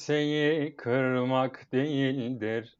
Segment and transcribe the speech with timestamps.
[0.00, 2.78] Kimseyi kırmak değildir.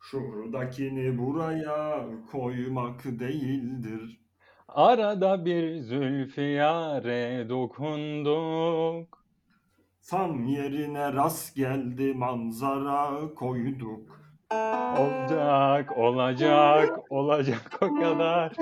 [0.00, 4.20] Şuradakini buraya koymak değildir.
[4.68, 9.24] Arada bir zülfiyare dokunduk.
[10.10, 14.20] Tam yerine rast geldi manzara koyduk.
[14.98, 18.52] Olacak, olacak, olacak o kadar.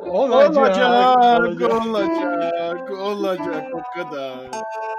[0.00, 2.61] Olacak, Olacak, olacak.
[2.90, 4.50] Olacak, olacak o kadar.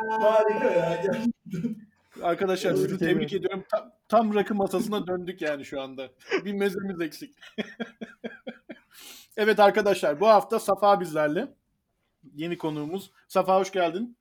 [0.09, 1.03] Harika ya.
[2.21, 3.63] Arkadaşlar sizi Tebrik ediyorum.
[3.71, 6.09] Tam, tam rakı masasına döndük yani şu anda.
[6.45, 7.35] Bir mezemiz eksik.
[9.37, 11.47] evet arkadaşlar bu hafta Safa bizlerle.
[12.33, 13.11] Yeni konuğumuz.
[13.27, 14.17] Safa hoş geldin.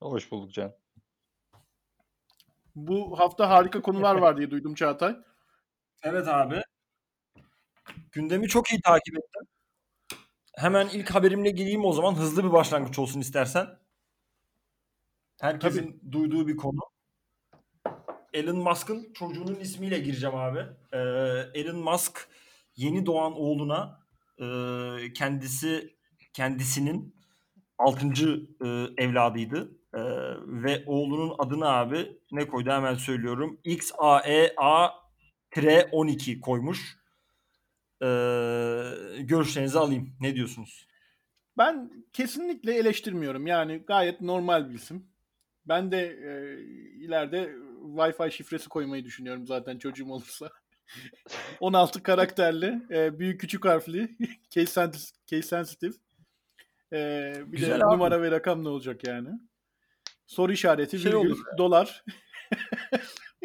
[0.00, 0.74] Hoş bulduk Can.
[2.74, 5.16] Bu hafta harika konular var diye duydum Çağatay.
[6.02, 6.62] Evet abi.
[8.12, 9.46] Gündemi çok iyi takip ettim.
[10.56, 12.14] Hemen ilk haberimle gireyim o zaman.
[12.14, 13.66] Hızlı bir başlangıç olsun istersen.
[15.40, 16.80] Herkesin duyduğu bir konu.
[18.32, 20.66] Elon Musk'ın çocuğunun ismiyle gireceğim abi.
[20.92, 20.98] Ee,
[21.54, 22.28] Elon Musk
[22.76, 24.00] yeni doğan oğluna
[24.38, 24.46] e,
[25.12, 25.96] kendisi
[26.32, 27.16] kendisinin
[27.78, 28.06] 6.
[28.06, 28.10] E,
[29.04, 29.72] evladıydı.
[29.94, 30.00] E,
[30.46, 33.60] ve oğlunun adını abi ne koydu hemen söylüyorum.
[33.64, 37.01] XAEA-12 koymuş.
[38.02, 38.06] E,
[39.22, 40.16] görüşlerinizi alayım.
[40.20, 40.86] Ne diyorsunuz?
[41.58, 43.46] Ben kesinlikle eleştirmiyorum.
[43.46, 45.06] Yani gayet normal bir isim.
[45.66, 46.60] Ben de e,
[47.04, 47.50] ileride
[47.82, 50.50] Wi-Fi şifresi koymayı düşünüyorum zaten çocuğum olursa.
[51.60, 54.16] 16 karakterli, e, büyük küçük harfli,
[54.50, 55.92] case, sensitive, case sensitive.
[56.92, 57.94] E, bir Güzel de abi.
[57.94, 59.28] numara ve rakam ne olacak yani?
[60.26, 62.04] Soru işareti, Şey virgül, dolar.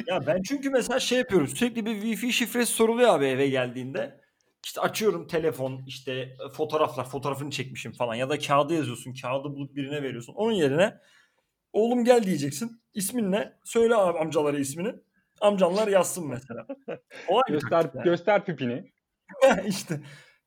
[0.07, 1.47] Ya ben çünkü mesela şey yapıyorum.
[1.47, 4.21] Sürekli bir Wi-Fi şifresi soruluyor abi eve geldiğinde.
[4.67, 9.75] İşte açıyorum telefon işte e, fotoğraflar fotoğrafını çekmişim falan ya da kağıdı yazıyorsun kağıdı bulup
[9.75, 10.33] birine veriyorsun.
[10.33, 10.97] Onun yerine
[11.73, 12.81] oğlum gel diyeceksin.
[12.93, 13.53] İsmin ne?
[13.63, 14.95] Söyle abi amcalara ismini.
[15.41, 16.67] Amcanlar yazsın mesela.
[17.27, 18.03] Olay Göster, yani.
[18.03, 18.91] göster pipini.
[19.67, 20.01] işte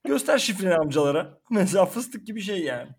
[0.04, 1.38] göster şifreni amcalara.
[1.50, 2.90] Mesela fıstık gibi şey yani.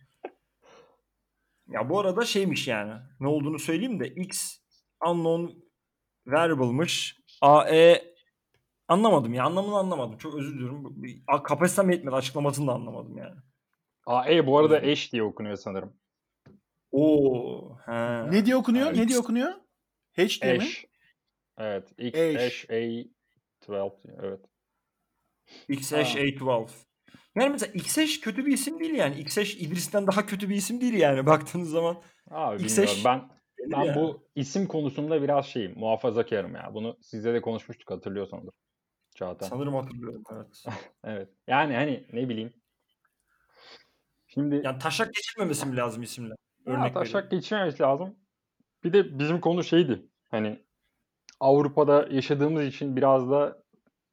[1.67, 2.93] Ya bu arada şeymiş yani.
[3.19, 4.57] Ne olduğunu söyleyeyim de X
[5.07, 5.53] unknown
[6.27, 7.17] variable'mış.
[7.41, 8.10] AE
[8.91, 9.43] anlamadım ya.
[9.43, 10.17] Anlamını anlamadım.
[10.17, 11.01] Çok özür diliyorum.
[11.43, 12.15] Kapasitem yetmedi.
[12.15, 13.35] Açıklamasını da anlamadım yani.
[14.05, 15.93] AE bu arada eş diye okunuyor sanırım.
[16.91, 17.77] Oo.
[17.85, 18.31] He.
[18.31, 18.87] Ne diye okunuyor?
[18.87, 18.97] Evet.
[18.97, 19.51] Ne diye okunuyor?
[20.13, 20.63] H diye mi?
[20.63, 20.85] Eş.
[21.57, 21.91] Evet.
[21.97, 22.35] X, Eş.
[22.37, 23.91] eş, A12.
[24.21, 24.39] Evet.
[25.69, 26.01] XH Ha.
[26.01, 26.69] A12.
[27.35, 29.19] Yani mesela XH kötü bir isim değil yani.
[29.19, 32.01] XH İdris'ten daha kötü bir isim değil yani baktığınız zaman.
[32.31, 32.93] Abi X bilmiyorum.
[32.97, 33.29] eş- Ben
[33.71, 33.95] ben Yani.
[33.95, 35.73] bu isim konusunda biraz şeyim.
[35.79, 36.71] Muhafazakarım ya.
[36.73, 38.53] Bunu sizle de konuşmuştuk hatırlıyorsandır.
[39.21, 39.49] Çağatay.
[39.49, 40.23] Sanırım hatırlıyorum.
[40.33, 40.63] Evet.
[41.03, 41.29] Evet.
[41.47, 42.53] Yani hani ne bileyim.
[44.27, 46.33] Şimdi Yani taşak geçirmemesi mi lazım isimle?
[46.67, 48.15] Ya Örnek taşak geçmemesi lazım.
[48.83, 50.05] Bir de bizim konu şeydi.
[50.29, 50.65] Hani
[51.39, 53.63] Avrupa'da yaşadığımız için biraz da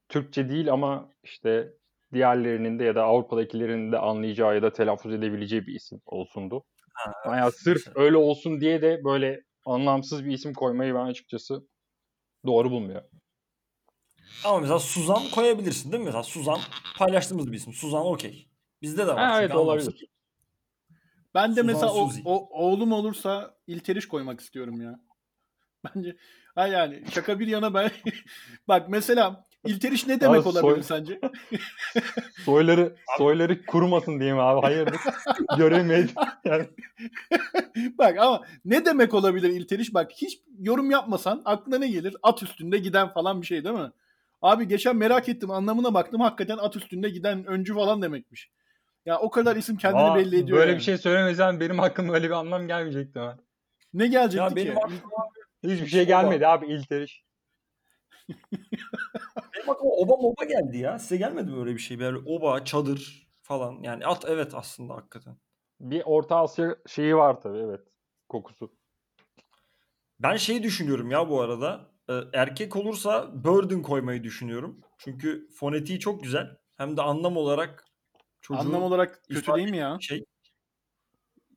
[0.08, 1.72] Türkçe değil ama işte
[2.12, 6.64] diğerlerinin de ya da Avrupa'dakilerin de anlayacağı ya da telaffuz edebileceği bir isim olsundu.
[6.94, 11.68] Ha, Yani sırf öyle olsun diye de böyle anlamsız bir isim koymayı ben açıkçası
[12.46, 13.08] doğru bulmuyorum.
[14.44, 16.04] Ama mesela Suzan koyabilirsin değil mi?
[16.06, 16.58] Mesela Suzan
[16.96, 17.72] paylaştığımız bir isim.
[17.72, 18.48] Suzan okey.
[18.82, 19.18] Bizde de var.
[19.18, 19.88] Ha, çünkü evet, anlamsız.
[19.88, 20.08] olabilir.
[21.34, 25.00] Ben de Suzan mesela o, o- oğlum olursa İlteriş koymak istiyorum ya.
[25.96, 26.16] Bence
[26.54, 27.90] ha yani şaka bir yana ben
[28.68, 31.20] bak mesela İlteriş ne demek Abi soy- olabilir sence?
[32.44, 34.60] Soyları soyları kurumasın diyeyim abi.
[34.60, 35.00] Hayırdır?
[35.56, 36.10] Göremeyiz.
[36.44, 36.66] Yani
[37.98, 39.94] bak ama ne demek olabilir İlteriş?
[39.94, 42.16] Bak hiç yorum yapmasan aklına ne gelir?
[42.22, 43.90] At üstünde giden falan bir şey değil mi?
[44.42, 48.50] Abi geçen merak ettim anlamına baktım hakikaten at üstünde giden öncü falan demekmiş.
[49.06, 50.58] Ya o kadar isim kendini Aa, belli ediyor.
[50.58, 50.78] Böyle yani.
[50.78, 53.38] bir şey söylemesen benim aklıma öyle bir anlam gelmeyecekti ha.
[53.94, 54.56] Ne gelecekti Ya ki?
[54.56, 55.00] benim aklıma,
[55.64, 56.08] Hiçbir şey Oba.
[56.08, 57.24] gelmedi abi İlteriş.
[59.54, 60.98] benim aklıma oba moba geldi ya.
[60.98, 61.98] Size gelmedi mi öyle bir şey?
[61.98, 63.82] Böyle oba, çadır falan.
[63.82, 65.36] Yani at evet aslında hakikaten.
[65.80, 67.80] Bir Orta Asya şeyi var tabii evet.
[68.28, 68.72] Kokusu.
[70.20, 71.90] Ben şeyi düşünüyorum ya bu arada.
[72.10, 74.80] Ee, Erkek olursa burden koymayı düşünüyorum.
[74.98, 76.56] Çünkü fonetiği çok güzel.
[76.76, 77.84] Hem de anlam olarak
[78.40, 79.98] çocuğu Anlam olarak kötü değil mi ya?
[80.00, 80.24] şey.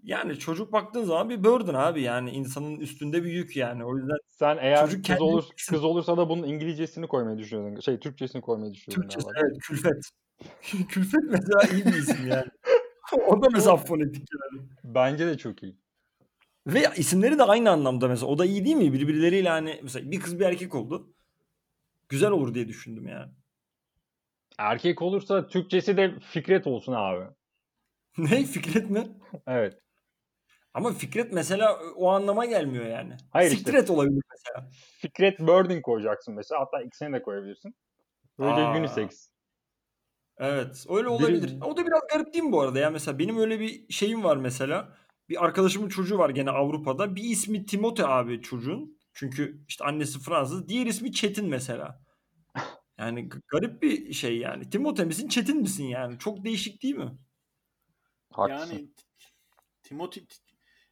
[0.04, 3.86] Yani çocuk baktığın zaman bir burden abi yani insanın üstünde bir yük yani.
[3.86, 5.74] O yüzden Sen eğer Çocuk kız olur bilsin.
[5.74, 7.80] kız olursa da bunun İngilizcesini koymayı düşünüyordun.
[7.80, 9.10] Şey Türkçesini koymayı düşünüyordun.
[9.10, 9.48] Türkçesi galiba.
[9.48, 10.10] evet külfet.
[10.90, 12.48] külfet mesela iyi bir isim yani.
[13.28, 14.68] o da mesela fonetik yani.
[14.84, 15.81] Bence de çok iyi.
[16.68, 18.28] Ve isimleri de aynı anlamda mesela.
[18.32, 18.94] O da iyi değil mi?
[18.94, 21.14] Birbirleriyle hani mesela bir kız bir erkek oldu.
[22.10, 23.32] Güzel olur diye düşündüm yani.
[24.58, 27.26] Erkek olursa Türkçesi de Fikret olsun abi.
[28.18, 28.44] ne?
[28.44, 29.08] Fikret mi?
[29.48, 29.78] Evet.
[30.74, 33.18] Ama Fikret mesela o anlama gelmiyor yani.
[33.32, 33.64] Hayır işte.
[33.64, 34.70] Sikret olabilir mesela.
[35.00, 36.62] Fikret Birding koyacaksın mesela.
[36.62, 37.76] Hatta ikisini de koyabilirsin.
[38.40, 38.78] Böyle Aa.
[38.78, 39.32] unisex.
[40.38, 41.62] Evet öyle Biri- olabilir.
[41.62, 42.90] O da biraz garip değil mi bu arada ya?
[42.90, 44.98] Mesela benim öyle bir şeyim var mesela.
[45.32, 47.16] Bir arkadaşımın çocuğu var gene Avrupa'da.
[47.16, 48.98] Bir ismi Timote abi çocuğun.
[49.14, 50.68] Çünkü işte annesi Fransız.
[50.68, 52.02] Diğer ismi Çetin mesela.
[52.98, 54.70] Yani garip bir şey yani.
[54.70, 56.20] Timote misin Çetin misin yani?
[56.20, 57.12] Çok değişik değil mi?
[58.32, 58.74] Haklısın.
[58.76, 58.90] Yani
[59.84, 60.26] Timothy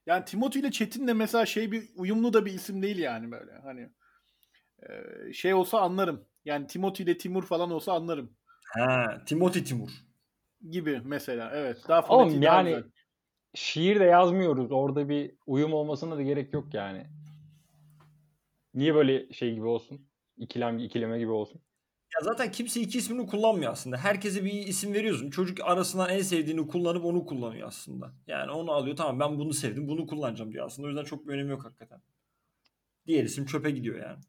[0.05, 3.51] yani Timothy ile Çetin de mesela şey bir uyumlu da bir isim değil yani böyle.
[3.63, 3.89] Hani
[4.83, 6.25] e, şey olsa anlarım.
[6.45, 8.33] Yani Timothy ile Timur falan olsa anlarım
[8.75, 9.89] Ha, Timothy Timur.
[10.69, 11.51] gibi mesela.
[11.53, 11.77] Evet.
[11.87, 12.83] Daha Oğlum daha yani güzel.
[13.55, 14.71] Şiir de yazmıyoruz.
[14.71, 17.07] Orada bir uyum olmasına da gerek yok yani.
[18.73, 20.07] Niye böyle şey gibi olsun?
[20.37, 21.61] İkilem, ikileme gibi olsun.
[22.15, 23.97] Ya zaten kimse iki ismini kullanmıyor aslında.
[23.97, 25.29] Herkese bir isim veriyorsun.
[25.29, 28.13] Çocuk arasından en sevdiğini kullanıp onu kullanıyor aslında.
[28.27, 30.85] Yani onu alıyor tamam ben bunu sevdim bunu kullanacağım diyor aslında.
[30.85, 32.01] O yüzden çok bir önemi yok hakikaten.
[33.07, 34.19] Diğer isim çöpe gidiyor yani.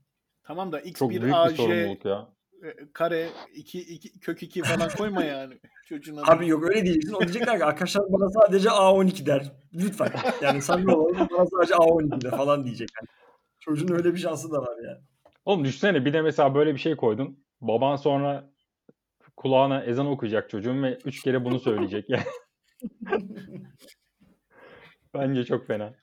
[0.43, 2.29] Tamam da X1 Çok büyük bir AJ sorumluluk ya.
[2.63, 5.61] E, kare 2 2 kök 2 falan koyma yani.
[5.89, 6.31] Çocuğun adını.
[6.31, 7.13] Abi yok öyle diyeceksin.
[7.13, 9.53] O diyecekler ki arkadaşlar bana sadece A12 der.
[9.75, 10.13] Lütfen.
[10.43, 12.89] Yani samimi olalım bana sadece A12 de falan diyecek.
[13.01, 13.09] Yani.
[13.61, 14.99] Çocuğun öyle bir şansı da var yani.
[15.45, 17.45] Oğlum düşünsene bir de mesela böyle bir şey koydun.
[17.61, 18.51] Baban sonra
[19.37, 22.11] kulağına ezan okuyacak çocuğun ve üç kere bunu söyleyecek.
[22.11, 22.25] Yani.
[25.15, 25.95] Bence çok fena.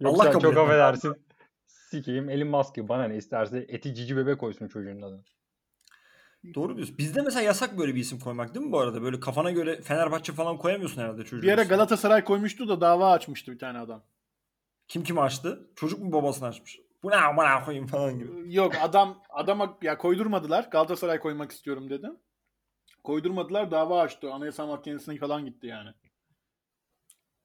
[0.00, 1.14] Yoksa Allah kabul çok affedersin.
[1.66, 5.22] Sikeyim Elon Musk'ı bana ne isterse eti cici bebek koysun çocuğun adına.
[6.54, 6.98] Doğru diyorsun.
[6.98, 9.02] Bizde mesela yasak böyle bir isim koymak değil mi bu arada?
[9.02, 11.76] Böyle kafana göre Fenerbahçe falan koyamıyorsun herhalde çocuğun Bir ara ismini.
[11.76, 14.02] Galatasaray koymuştu da dava açmıştı bir tane adam.
[14.88, 15.70] Kim kim açtı?
[15.76, 16.80] Çocuk mu babasını açmış?
[17.02, 18.54] Bu ne amına koyayım falan gibi.
[18.54, 20.68] Yok adam adama ya koydurmadılar.
[20.70, 22.08] Galatasaray koymak istiyorum dedi.
[23.04, 24.32] Koydurmadılar dava açtı.
[24.32, 25.90] Anayasa Mahkemesi'ne falan gitti yani.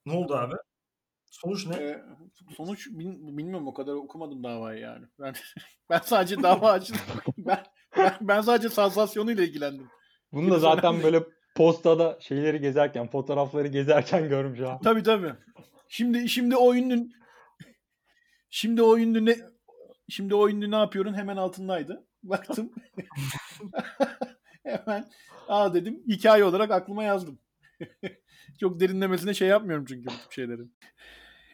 [0.06, 0.56] Ne oldu abi?
[1.26, 1.76] Sonuç ne?
[1.76, 2.04] Ee,
[2.58, 5.06] sonuç bil- bilmiyorum o kadar okumadım davayı yani.
[5.20, 5.34] Ben
[5.90, 6.98] ben sadece dava açtım.
[7.38, 7.64] ben,
[7.98, 9.90] ben ben sadece sansasyonuyla ilgilendim.
[10.32, 11.24] Bunu da zaten böyle
[11.56, 14.80] postada şeyleri gezerken, fotoğrafları gezerken görmüş ha.
[14.84, 15.34] Tabii tabii.
[15.90, 17.10] Şimdi şimdi o ünlü
[18.50, 19.36] şimdi o ünlü ne
[20.10, 22.08] şimdi o ünlü ne yapıyorsun hemen altındaydı.
[22.24, 22.72] Baktım.
[24.64, 25.06] hemen
[25.48, 27.40] aa dedim hikaye olarak aklıma yazdım.
[28.60, 30.62] Çok derinlemesine şey yapmıyorum çünkü bu tip şeyleri.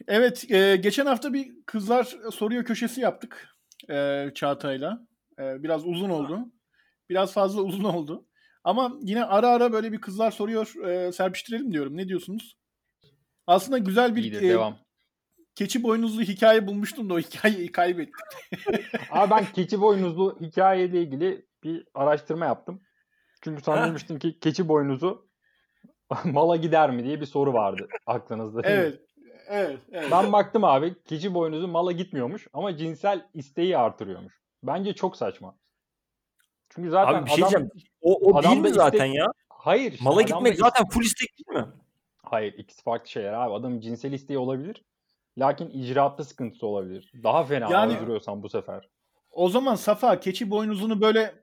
[0.08, 3.48] Evet, e, geçen hafta bir kızlar soruyor köşesi yaptık
[3.90, 5.06] e, Çağatay'la.
[5.40, 6.38] E, biraz uzun oldu.
[7.08, 8.26] Biraz fazla uzun oldu.
[8.64, 11.96] Ama yine ara ara böyle bir kızlar soruyor e, serpiştirelim diyorum.
[11.96, 12.56] Ne diyorsunuz?
[13.46, 14.78] Aslında güzel bir İyidir e, devam.
[15.54, 18.20] keçi boynuzlu hikaye bulmuştum da o hikayeyi kaybettim.
[19.10, 22.82] Abi ben keçi boynuzlu hikayeyle ilgili bir araştırma yaptım.
[23.42, 23.86] Çünkü sana Ha.
[23.86, 25.28] demiştim ki keçi boynuzu
[26.24, 28.62] mala gider mi diye bir soru vardı aklınızda.
[28.64, 28.82] değil mi?
[28.82, 29.00] Evet.
[29.48, 29.78] Evet.
[29.92, 30.08] evet.
[30.10, 34.39] Ben baktım abi keçi boynuzu mala gitmiyormuş ama cinsel isteği artırıyormuş.
[34.62, 35.56] Bence çok saçma.
[36.68, 37.68] Çünkü zaten Abi bir şey adam...
[38.00, 39.26] O, o adam değil mi zaten istek- ya?
[39.48, 39.92] Hayır.
[39.92, 41.72] işte Mala adam gitmek da zaten full istek değil mi?
[42.22, 43.54] Hayır ikisi farklı şeyler abi.
[43.54, 44.84] Adamın cinsel isteği olabilir.
[45.38, 47.12] Lakin icraatta sıkıntısı olabilir.
[47.22, 48.88] Daha fena Yani- öldürüyorsan bu sefer.
[49.30, 51.34] O zaman Safa keçi boynuzunu böyle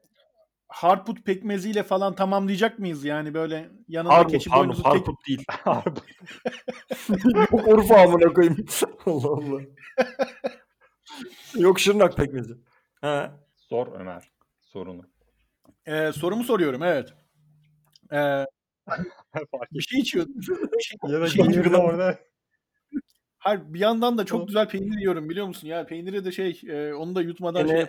[0.67, 3.05] harput pekmeziyle falan tamamlayacak mıyız?
[3.05, 4.91] Yani böyle yanında Harput, keçi harput, boynuzu tek...
[4.91, 5.45] harput değil.
[7.36, 8.65] Yok Urfa amına koyayım.
[9.05, 9.62] Allah Allah.
[11.55, 12.53] Yok Şırnak pekmezi.
[13.01, 13.32] He.
[13.56, 15.01] Sor Ömer sorunu.
[15.86, 17.13] Ee, sorumu soruyorum evet.
[18.12, 18.46] Ee,
[19.51, 20.34] Fark bir şey içiyordum.
[20.38, 20.44] Bir
[20.84, 21.74] şey- Ya da şey de içiyordum.
[21.74, 22.20] orada.
[23.38, 25.68] Hayır, bir yandan da çok güzel peynir yiyorum biliyor musun?
[25.68, 27.88] Ya peyniri de şey e, onu da yutmadan Gene şey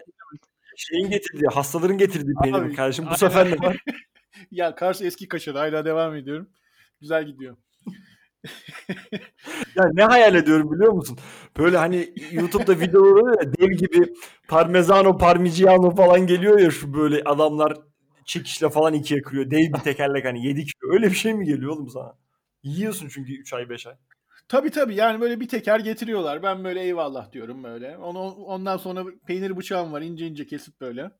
[0.77, 3.05] şeyin getirdiği, hastaların getirdiği peynir kardeşim?
[3.05, 3.17] Bu aynen.
[3.17, 3.77] sefer ne var?
[4.51, 6.51] Ya Kars eski kaşar hala devam ediyorum.
[7.01, 7.57] Güzel gidiyor.
[9.77, 11.19] Ya ne hayal ediyorum biliyor musun?
[11.59, 14.15] Böyle hani YouTube'da videolar oluyor ya dev gibi
[14.49, 17.77] parmezano, parmigiano falan geliyor ya şu böyle adamlar
[18.25, 19.51] çekişle falan ikiye kırıyor.
[19.51, 20.93] Dev bir tekerlek hani 7 kilo.
[20.93, 22.15] Öyle bir şey mi geliyor oğlum sana?
[22.63, 23.95] Yiyorsun çünkü 3 ay 5 ay.
[24.49, 26.43] Tabii tabii yani böyle bir teker getiriyorlar.
[26.43, 27.99] Ben böyle eyvallah diyorum böyle.
[27.99, 31.11] Onu, ondan sonra peynir bıçağım var ince ince kesip böyle.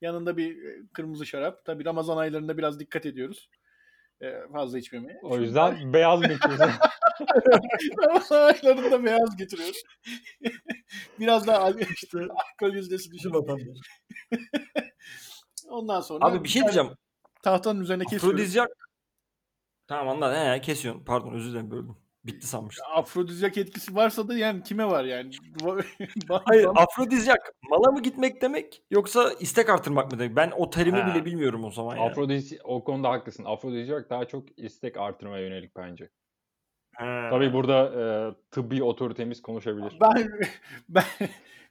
[0.00, 1.64] Yanında bir e, kırmızı şarap.
[1.64, 3.48] Tabii Ramazan aylarında biraz dikkat ediyoruz.
[4.20, 5.18] E, fazla içmemeye.
[5.22, 6.70] O yüzden beyaz mı içiyorsun?
[8.06, 9.82] Ramazan aylarında beyaz getiriyoruz.
[11.20, 13.32] biraz daha işte alkol yüzdesi düşün.
[15.68, 16.90] Ondan sonra Abi bir şey diyeceğim.
[17.42, 18.28] tahtanın üzerine kesiyoruz.
[18.28, 18.68] Afrodizyak.
[19.86, 20.52] Tamam anladım.
[20.52, 21.04] He, kesiyorsun.
[21.04, 21.96] Pardon özür dilerim böldüm.
[22.26, 22.86] Bitti sanmıştım.
[22.94, 25.30] Afrodizyak etkisi varsa da yani kime var yani?
[26.44, 30.36] Hayır afrodizyak mala mı gitmek demek yoksa istek artırmak mı demek?
[30.36, 31.14] Ben o terimi Ha.
[31.14, 32.10] bile bilmiyorum o zaman yani.
[32.10, 33.44] Afrodisi o konuda haklısın.
[33.44, 36.08] Afrodizyak daha çok istek artırmaya yönelik bence.
[36.96, 37.04] He.
[37.30, 38.04] Tabii burada e,
[38.50, 39.96] tıbbi otoritemiz konuşabilir.
[40.00, 40.28] Ben
[40.88, 41.04] ben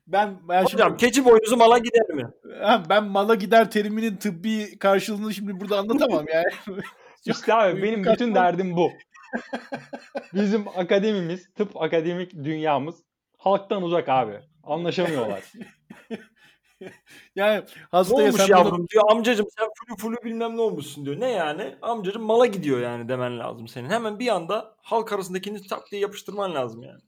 [0.08, 2.24] ben ben şimdi- Hocam keçi boynuzu mala gider mi?
[2.62, 6.80] Ha, ben mala gider teriminin tıbbi karşılığını şimdi burada anlatamam yani.
[7.26, 8.92] İşte abi benim bütün derdim bu.
[10.34, 12.96] Bizim akademimiz, tıp akademik dünyamız
[13.38, 14.40] halktan uzak abi.
[14.64, 15.44] Anlaşamıyorlar.
[17.36, 21.06] Yani Ne hastaya olmuş sen yavrum bunu- diyor amcacım sen flu flu bilmem ne olmuşsun
[21.06, 21.20] diyor.
[21.20, 21.76] Ne yani?
[21.82, 23.90] Amcacım mala gidiyor yani demen lazım senin.
[23.90, 27.00] Hemen bir anda halk arasındakini tak diye yapıştırman lazım yani.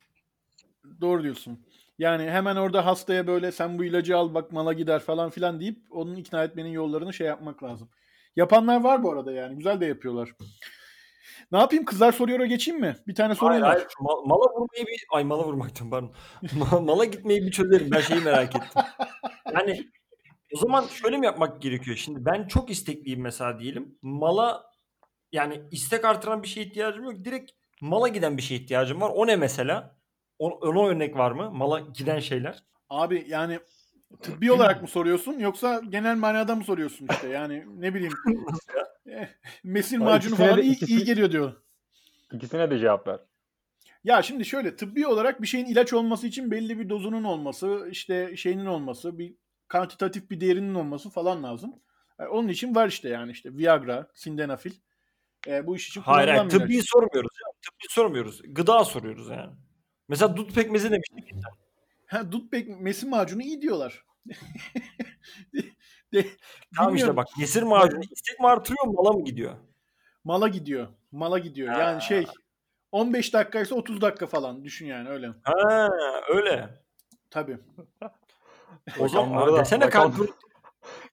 [1.01, 1.65] Doğru diyorsun.
[1.99, 5.79] Yani hemen orada hastaya böyle sen bu ilacı al bak mala gider falan filan deyip
[5.91, 7.89] onun ikna etmenin yollarını şey yapmak lazım.
[8.35, 9.55] Yapanlar var bu arada yani.
[9.55, 10.29] Güzel de yapıyorlar.
[11.51, 11.85] Ne yapayım?
[11.85, 12.95] Kızlar soruyor'a geçeyim mi?
[13.07, 16.13] Bir tane sorun Hayır, mal- mala vurmayı bir ay mala vurmaktan pardon.
[16.43, 17.91] Ma- mala gitmeyi bir çözelim.
[17.91, 18.81] Ben şeyi merak ettim.
[19.53, 19.83] Yani
[20.53, 21.97] o zaman şöyle mi yapmak gerekiyor?
[21.97, 23.97] Şimdi ben çok istekliyim mesela diyelim.
[24.01, 24.63] Mala
[25.31, 27.25] yani istek artıran bir şeye ihtiyacım yok.
[27.25, 29.11] Direkt mala giden bir şeye ihtiyacım var.
[29.15, 29.97] O ne mesela?
[30.39, 31.51] Ona örnek var mı?
[31.51, 32.63] Mala giden şeyler.
[32.89, 33.59] Abi yani
[34.21, 37.27] tıbbi olarak mı soruyorsun yoksa genel manada mı soruyorsun işte?
[37.27, 38.13] Yani ne bileyim.
[39.63, 41.53] Mesil macunu ikisine falan de- iyi, ikisi- iyi geliyor diyor.
[42.33, 43.19] İkisine de cevap ver.
[44.03, 48.37] Ya şimdi şöyle tıbbi olarak bir şeyin ilaç olması için belli bir dozunun olması, işte
[48.37, 49.35] şeyinin olması, bir
[49.67, 51.75] kantitatif bir değerinin olması falan lazım.
[52.19, 54.71] E, onun için var işte yani işte Viagra, Sildenafil.
[55.47, 56.89] E, bu iş için Hayır, hayır tıbbi ilaç.
[56.89, 57.51] sormuyoruz ya.
[57.61, 58.41] Tıbbi sormuyoruz.
[58.47, 59.53] Gıda soruyoruz yani.
[60.07, 61.33] Mesela dut pekmezi demiştik.
[62.07, 64.05] Ha, dut pek mesin macunu iyi diyorlar.
[66.13, 66.27] De-
[66.75, 69.53] Tamam işte bak yesir macunu istek mi artırıyor mala mı gidiyor?
[70.23, 70.87] Mala gidiyor.
[71.11, 71.73] Mala gidiyor.
[71.73, 71.79] Ha.
[71.81, 72.25] Yani şey
[72.91, 75.29] 15 dakikaysa 30 dakika falan düşün yani öyle.
[75.43, 75.89] Ha
[76.29, 76.69] öyle.
[77.29, 77.57] Tabii.
[78.99, 80.29] O zaman desene rakam- kalp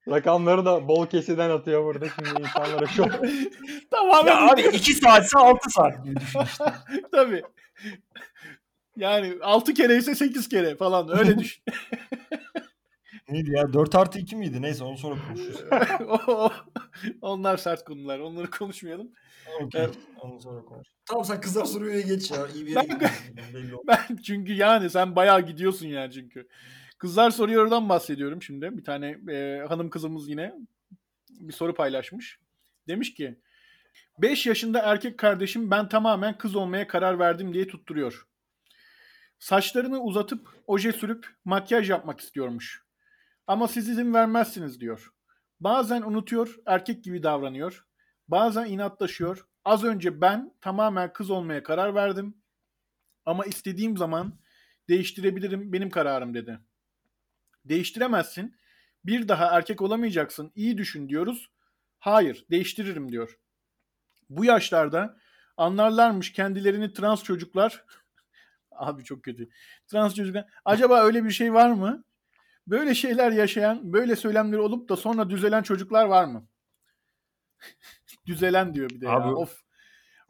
[0.08, 3.04] Rakamları da bol kesiden atıyor burada şimdi insanlara şu
[3.90, 6.64] Tamamen Ya abi 2 saatse 6 saat gibi düşün işte.
[7.12, 7.42] Tabii.
[8.96, 11.64] Yani 6 kere ise 8 kere falan öyle düşün.
[13.28, 14.62] Neydi ya 4 artı 2 miydi?
[14.62, 15.64] Neyse onu sonra konuşuruz.
[17.20, 18.18] Onlar sert konular.
[18.18, 19.10] Onları konuşmayalım.
[19.62, 19.88] Okey.
[20.20, 20.94] Onu sonra konuşuruz.
[21.06, 22.46] Tamam sen kızlar soruya geç ya.
[22.54, 23.70] İyi bir yere Ben-.
[23.86, 26.48] Ben çünkü yani sen bayağı gidiyorsun yani çünkü.
[26.98, 28.78] Kızlar soruyordan bahsediyorum şimdi.
[28.78, 30.54] Bir tane e, hanım kızımız yine
[31.30, 32.38] bir soru paylaşmış.
[32.88, 33.38] Demiş ki
[34.18, 38.26] 5 yaşında erkek kardeşim ben tamamen kız olmaya karar verdim diye tutturuyor.
[39.38, 42.83] Saçlarını uzatıp oje sürüp makyaj yapmak istiyormuş.
[43.46, 45.12] Ama siz izin vermezsiniz diyor.
[45.60, 47.86] Bazen unutuyor, erkek gibi davranıyor.
[48.28, 49.48] Bazen inatlaşıyor.
[49.64, 52.36] Az önce ben tamamen kız olmaya karar verdim.
[53.26, 54.38] Ama istediğim zaman
[54.88, 56.58] değiştirebilirim benim kararım dedi.
[57.64, 58.56] Değiştiremezsin.
[59.04, 60.52] Bir daha erkek olamayacaksın.
[60.54, 61.50] İyi düşün diyoruz.
[61.98, 63.38] Hayır, değiştiririm diyor.
[64.30, 65.16] Bu yaşlarda
[65.56, 67.84] anlarlarmış kendilerini trans çocuklar.
[68.70, 69.48] Abi çok kötü.
[69.86, 70.44] Trans çocuklar.
[70.64, 72.04] Acaba öyle bir şey var mı?
[72.66, 76.46] Böyle şeyler yaşayan, böyle söylemleri olup da sonra düzelen çocuklar var mı?
[78.26, 79.34] düzelen diyor bir de Abi- ya.
[79.34, 79.60] Of.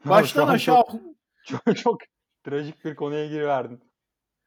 [0.05, 0.83] Baştan an aşağı
[1.45, 1.99] çok, çok
[2.43, 3.83] trajik bir konuya giriverdin.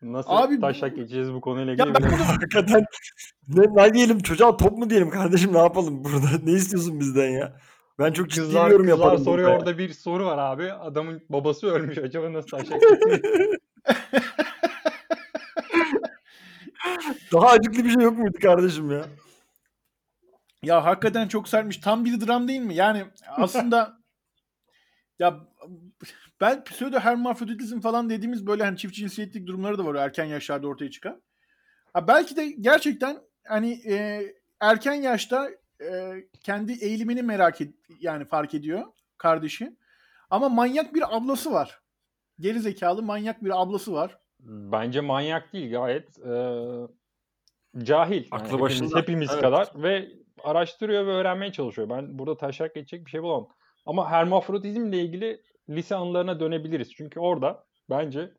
[0.02, 2.24] Nasıl Abi taşak geçeceğiz bu konuyla Ya ilgili ben bilmiyorum.
[2.28, 2.84] Hakikaten
[3.48, 6.26] ne, ne diyelim çocuğa top mu diyelim kardeşim ne yapalım burada?
[6.44, 7.60] Ne istiyorsun bizden ya?
[7.98, 9.24] Ben çok ciddi Kızlar, yorum kızlar yaparım.
[9.24, 10.72] soruyor orada bir soru var abi.
[10.72, 11.98] Adamın babası ölmüş.
[11.98, 12.82] Acaba nasıl taşak?
[17.32, 19.06] Daha acıklı bir şey yok muydu kardeşim ya?
[20.62, 21.76] Ya hakikaten çok sertmiş.
[21.76, 22.74] Tam bir dram değil mi?
[22.74, 23.04] Yani
[23.36, 23.98] aslında
[25.18, 25.40] ya
[26.40, 30.90] ben pseudo hermafroditizm falan dediğimiz böyle hani çift cinsiyetlik durumları da var erken yaşlarda ortaya
[30.90, 31.22] çıkan.
[31.92, 34.22] Ha belki de gerçekten hani e,
[34.60, 35.50] erken yaşta
[35.82, 38.86] e, kendi eğilimini merak et yani fark ediyor
[39.18, 39.76] kardeşi.
[40.30, 41.80] Ama manyak bir ablası var.
[42.40, 44.18] Geri zekalı manyak bir ablası var.
[44.40, 46.32] Bence manyak değil gayet e,
[47.84, 48.14] cahil.
[48.16, 48.98] Yani Aklı hepimiz, başında.
[48.98, 49.40] hepimiz Evet.
[49.42, 50.08] kadar ve
[50.44, 51.90] araştırıyor ve öğrenmeye çalışıyor.
[51.90, 53.48] Ben burada taşak geçecek bir şey bulamam.
[53.86, 56.94] Ama hermafrodizmle ilgili lise anılarına dönebiliriz.
[56.94, 58.30] Çünkü orada bence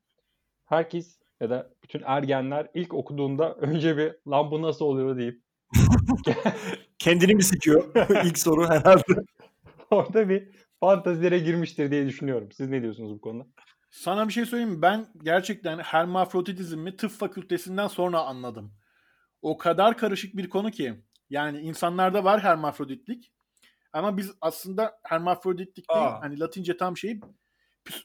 [0.65, 5.41] herkes ya da bütün ergenler ilk okuduğunda önce bir lan bu nasıl oluyor deyip
[6.99, 7.91] Kendini mi sikiyor?
[8.25, 9.03] İlk soru herhalde.
[9.91, 12.51] orada bir fantazilere girmiştir diye düşünüyorum.
[12.51, 13.47] Siz ne diyorsunuz bu konuda?
[13.89, 14.81] Sana bir şey söyleyeyim mi?
[14.81, 18.73] Ben gerçekten hermafroditizmi tıp fakültesinden sonra anladım.
[19.41, 21.03] O kadar karışık bir konu ki.
[21.29, 23.31] Yani insanlarda var hermafroditlik.
[23.93, 26.05] Ama biz aslında hermafroditlik değil.
[26.05, 26.21] Aa.
[26.21, 27.19] Hani Latince tam şey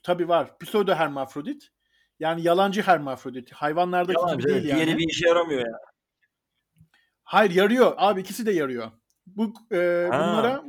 [0.03, 0.59] tabii var.
[0.59, 1.69] Pseudo hermafrodit.
[2.21, 3.53] Yani yalancı hermafrodit.
[3.53, 4.77] Hayvanlardaki Yalancı, gibi değil yani.
[4.77, 5.79] Diğeri bir işe yaramıyor ya.
[7.23, 7.95] Hayır yarıyor.
[7.97, 8.91] Abi ikisi de yarıyor.
[9.27, 10.19] Bu e, Ha.
[10.19, 10.65] bunlara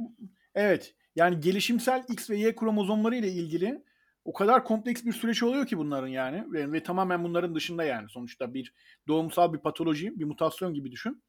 [0.55, 3.83] evet yani gelişimsel X ve Y kromozomları ile ilgili
[4.25, 8.09] o kadar kompleks bir süreç oluyor ki bunların yani ve, ve tamamen bunların dışında yani
[8.09, 8.73] sonuçta bir
[9.07, 11.23] doğumsal bir patoloji, bir mutasyon gibi düşün.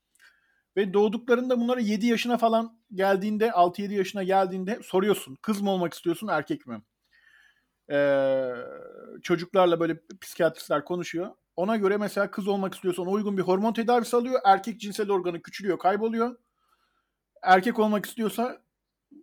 [0.77, 5.37] Ve doğduklarında bunlara 7 yaşına falan geldiğinde, 6-7 yaşına geldiğinde soruyorsun.
[5.43, 6.83] Kız mı olmak istiyorsun, erkek mi?
[7.91, 8.51] Ee,
[9.23, 11.31] çocuklarla böyle psikiyatristler konuşuyor.
[11.57, 14.41] Ona göre mesela kız olmak istiyorsan uygun bir hormon tedavisi alıyor.
[14.45, 16.37] Erkek cinsel organı küçülüyor, kayboluyor.
[17.43, 18.63] Erkek olmak istiyorsa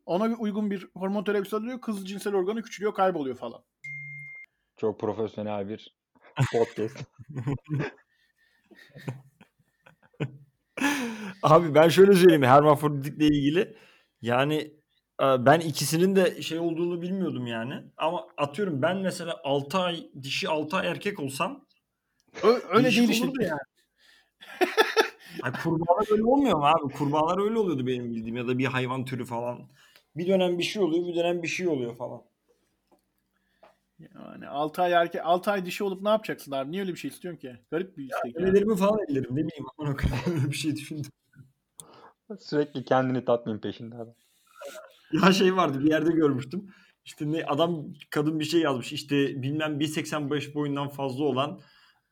[0.05, 1.81] ona uygun bir hormon tedavisi alıyor.
[1.81, 3.63] Kız cinsel organı küçülüyor, kayboluyor falan.
[4.77, 5.95] Çok profesyonel bir
[6.53, 6.97] podcast.
[11.43, 13.77] Abi ben şöyle söyleyeyim hermafroditikle ilgili.
[14.21, 14.55] Yani
[15.21, 17.83] e, ben ikisinin de şey olduğunu bilmiyordum yani.
[17.97, 21.65] Ama atıyorum ben mesela 6 ay dişi 6 ay erkek olsam
[22.43, 23.25] Ö- öyle değil işte.
[23.25, 23.59] olurdu yani.
[25.43, 26.93] Ay kurbağalar öyle olmuyor mu abi?
[26.93, 29.69] Kurbağalar öyle oluyordu benim bildiğim ya da bir hayvan türü falan.
[30.15, 32.21] Bir dönem bir şey oluyor, bir dönem bir şey oluyor falan.
[33.99, 36.71] Yani 6 ay erkek, 6 ay dişi olup ne yapacaksın abi?
[36.71, 37.57] Niye öyle bir şey istiyorsun ki?
[37.71, 38.35] Garip bir istek.
[38.35, 38.45] yani.
[38.45, 41.11] Önelerimi falan ellerim ne bileyim amına koyayım öyle bir şey düşündüm.
[42.39, 44.15] Sürekli kendini tatmin peşinde adam.
[45.11, 46.73] Ya şey vardı bir yerde görmüştüm.
[47.05, 48.93] İşte ne adam kadın bir şey yazmış.
[48.93, 51.61] İşte bilmem 1.85 boyundan fazla olan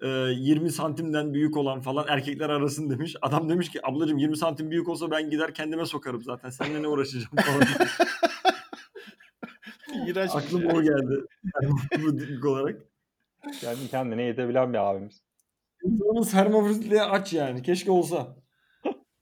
[0.02, 3.16] 20 santimden büyük olan falan erkekler arasın demiş.
[3.22, 6.50] Adam demiş ki ablacığım 20 santim büyük olsa ben gider kendime sokarım zaten.
[6.50, 7.62] Seninle ne uğraşacağım falan.
[10.08, 10.80] İğrenç bir Aklıma şey.
[10.80, 11.14] o geldi.
[11.62, 11.74] Yani
[12.44, 12.82] bu olarak.
[13.62, 15.24] Kendi kendine yetebilen bir abimiz.
[15.84, 17.62] İnsanımız hermafroditliğe aç yani.
[17.62, 18.36] Keşke olsa.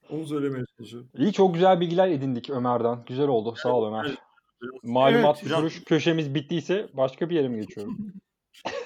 [0.10, 1.10] Onu söylemeye çalışıyorum.
[1.18, 3.04] İyi çok güzel bilgiler edindik Ömer'den.
[3.08, 3.56] Güzel oldu.
[3.58, 4.06] Sağ ol Ömer.
[4.06, 4.18] evet.
[4.84, 7.98] Malumat Evet, biraz- köşemiz bittiyse başka bir yere mi geçiyorum?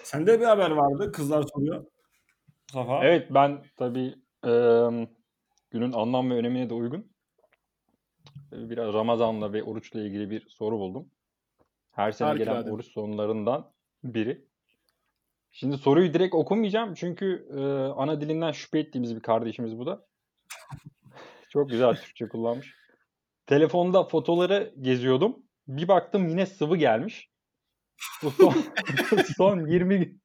[0.04, 1.12] Sende bir haber vardı.
[1.12, 1.86] Kızlar soruyor.
[2.72, 3.06] Safa.
[3.06, 5.08] Evet ben tabii eee,
[5.72, 7.12] günün anlam ve önemine de uygun
[8.54, 11.10] e, biraz Ramazan'la ve oruçla ilgili bir soru buldum.
[11.92, 12.72] Her sene gelen Harikulade.
[12.72, 13.72] oruç sonlarından
[14.04, 14.46] biri.
[15.52, 17.62] Şimdi soruyu direkt okumayacağım çünkü e,
[18.02, 20.06] ana dilinden şüphe ettiğimiz bir kardeşimiz bu da.
[21.50, 22.76] Çok güzel Türkçe kullanmış.
[23.48, 25.44] Telefonda fotoları geziyordum.
[25.68, 27.30] Bir baktım yine sıvı gelmiş.
[28.24, 28.56] Bu son,
[29.38, 30.22] son 20 gün-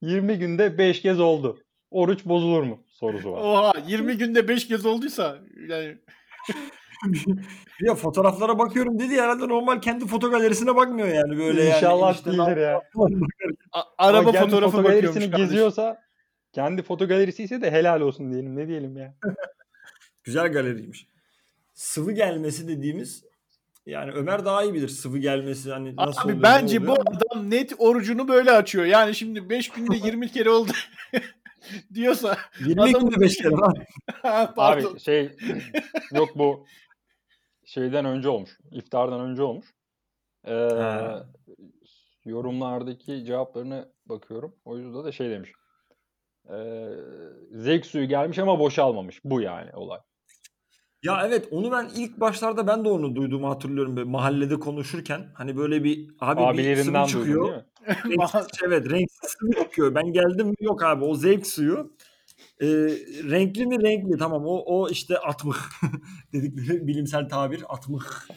[0.00, 1.58] 20 günde 5 kez oldu.
[1.90, 2.84] Oruç bozulur mu?
[2.88, 3.40] Sorusu var.
[3.40, 5.98] Oha 20 günde 5 kez olduysa yani
[7.80, 11.76] Ya fotoğraflara bakıyorum dedi ya, herhalde normal kendi foto galerisine bakmıyor yani böyle yani.
[11.76, 12.82] İnşallah işte değildir ya.
[13.72, 15.36] a- araba Ama fotoğrafı foto galerisini kardeşim.
[15.36, 15.98] geziyorsa
[16.52, 18.56] kendi foto galerisi ise de helal olsun diyelim.
[18.56, 19.14] Ne diyelim ya.
[20.24, 21.06] Güzel galeriymiş.
[21.74, 23.24] Sıvı gelmesi dediğimiz
[23.86, 27.06] yani Ömer daha iyi bilir sıvı gelmesi hani nasıl oluyor, Abi ne bence bu oluyor.
[27.06, 28.84] adam net orucunu böyle açıyor.
[28.84, 30.72] Yani şimdi 5 günde 20 kere oldu
[31.94, 33.74] diyorsa 20 adam- günde 5 kere lan.
[34.56, 34.92] pardon.
[34.92, 35.36] Abi şey
[36.12, 36.66] yok bu
[37.64, 38.58] şeyden önce olmuş.
[38.72, 39.66] İftardan önce olmuş.
[40.44, 41.26] Ee, Ha.
[42.24, 44.56] yorumlardaki cevaplarına bakıyorum.
[44.64, 45.50] O yüzden de şey demiş.
[46.50, 46.88] Ee,
[47.50, 49.20] zevk suyu gelmiş ama boşalmamış.
[49.24, 50.00] Bu yani olay.
[51.02, 55.56] Ya evet onu ben ilk başlarda ben de onu duyduğumu hatırlıyorum böyle mahallede konuşurken hani
[55.56, 57.64] böyle bir abi bir Abilerinden sıvı duydun çıkıyor.
[58.04, 58.20] değil mi?
[58.20, 59.94] Renksiz, evet renksiz sıvı çıkıyor.
[59.94, 61.92] Ben geldim yok abi o zevk suyu.
[62.60, 62.66] Ee,
[63.30, 65.56] renkli mi renkli tamam o o işte atmık
[66.32, 68.28] dedikleri bilimsel tabir atmık.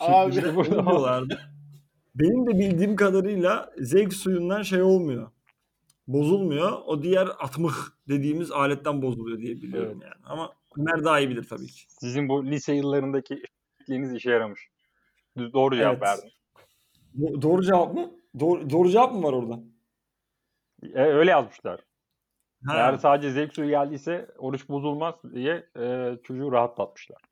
[0.00, 0.34] Abi.
[0.34, 1.38] şeklinde.
[2.14, 5.30] Benim de bildiğim kadarıyla zevk suyundan şey olmuyor.
[6.06, 6.72] Bozulmuyor.
[6.86, 7.74] O diğer atmık
[8.08, 10.14] dediğimiz aletten bozuluyor diye biliyorum yani.
[10.24, 11.82] Ama Ömer daha iyi bilir tabii ki.
[11.88, 13.42] Sizin bu lise yıllarındaki
[13.78, 14.68] eşitliğiniz işe yaramış.
[15.36, 16.02] Düz- Doğru cevap Evet.
[16.02, 16.30] verdin.
[17.18, 18.10] Do- doğru cevap mı?
[18.40, 19.60] Doğru, doğru cevap mı var orada?
[20.94, 21.80] E, öyle yazmışlar.
[22.66, 22.76] Ha.
[22.76, 27.22] Eğer sadece zevk suyu geldiyse oruç bozulmaz diye e, çocuğu rahatlatmışlar.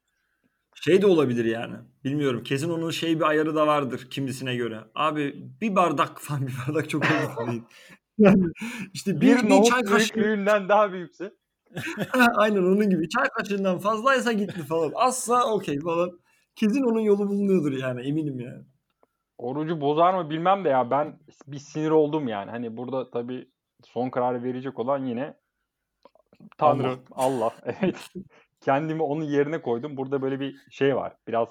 [0.75, 1.77] Şey de olabilir yani.
[2.05, 2.43] Bilmiyorum.
[2.43, 4.81] Kesin onun şey bir ayarı da vardır kimisine göre.
[4.95, 7.63] Abi bir bardak falan bir bardak çok oldu değil.
[8.19, 8.47] Yani
[8.95, 11.33] işte bir, Bir bir nohut çay kaşığı daha büyükse
[12.37, 13.09] aynen onun gibi.
[13.09, 14.93] Çay kaşığından fazlaysa gitti falan.
[14.95, 16.21] Azsa okey falan.
[16.57, 18.65] Kesin onun yolu bulunuyordur yani eminim yani.
[19.39, 22.51] orucu bozar mı bilmem de ya ben bir sinir oldum yani.
[22.51, 23.51] Hani burada tabii
[23.85, 25.35] son kararı verecek olan yine
[26.59, 27.53] Tanrı, Allah.
[27.65, 28.11] Evet.
[28.61, 29.97] Kendimi onun yerine koydum.
[29.97, 31.17] Burada böyle bir şey var.
[31.29, 31.49] Biraz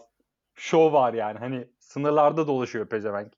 [0.56, 1.40] şov var yani.
[1.40, 3.34] Hani sınırlarda dolaşıyor pezevenk.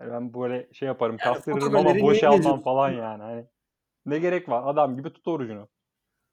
[0.00, 3.22] Yani ben böyle şey yaparım, Yani kastırırım ama boşalmam falan yani.
[3.22, 3.46] Hani
[4.06, 4.62] ne gerek var?
[4.66, 5.68] Adam gibi tut orucunu.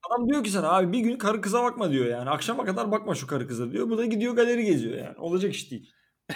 [0.10, 2.30] Adam diyor ki sana abi bir gün karı kıza bakma diyor yani.
[2.30, 3.90] Akşama kadar bakma şu karı kıza diyor.
[3.90, 5.18] Bu da gidiyor galeri geziyor yani.
[5.18, 5.92] Olacak iş değil.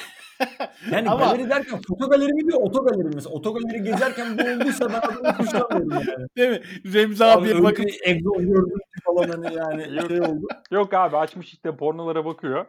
[0.92, 3.16] Yani Ama- galeri derken foto galeri mi diyor oto galeri?
[3.16, 6.28] Mesela oto galeri gezerken bu olduysa ben adamı kuşlanmıyorum yani.
[6.38, 6.62] Değil mi?
[6.94, 10.08] Remzi Abi abiye bakıp bir egzoz gördüm falan hani yani Yok.
[10.08, 10.48] şey oldu.
[10.72, 12.66] Yok abi açmış işte pornolara bakıyor.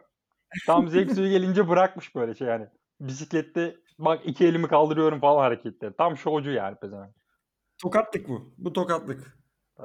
[0.67, 2.65] Tam zevk suyu gelince bırakmış böyle şey yani.
[2.99, 5.93] Bisiklette bak iki elimi kaldırıyorum falan hareketleri.
[5.97, 7.15] Tam şovcu yani pezevenk.
[7.81, 8.53] Tokatlık bu.
[8.57, 9.37] Bu tokatlık.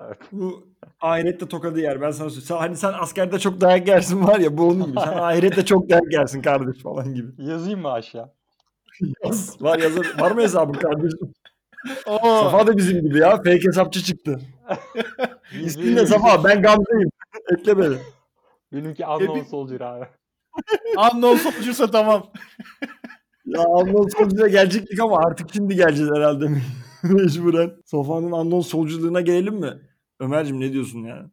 [0.07, 0.19] Evet.
[0.33, 0.67] Bu
[1.01, 2.01] ahirette tokadı yer.
[2.01, 2.47] Ben sana söyleyeyim.
[2.49, 5.01] Sen, hani sen askerde çok dayak yersin var ya bu onun gibi.
[5.01, 7.43] Sen ahirette çok dayak yersin kardeş falan gibi.
[7.49, 8.33] Yazayım mı aşağı?
[9.25, 9.63] Yaz.
[9.63, 10.07] Var yazar.
[10.21, 11.19] Var mı hesabın kardeşim?
[12.07, 13.37] Oo, Safa da bizim gibi ya.
[13.37, 14.41] Fake hesapçı çıktı.
[15.63, 16.45] İsmin ne Safa?
[16.45, 17.11] Ben Gamze'yim.
[17.53, 17.97] Ekle beni.
[18.73, 20.05] Benimki unknown Epi- soldier abi.
[21.13, 22.27] unknown soldier'sa tamam.
[23.47, 26.49] Ya Unknown Soldier'a gelecektik ama artık şimdi geleceğiz herhalde
[27.15, 27.73] mecburen.
[27.85, 29.81] Safa'nın Unknown Soldier'lığına gelelim mi?
[30.21, 31.31] Ömer'cim ne diyorsun ya?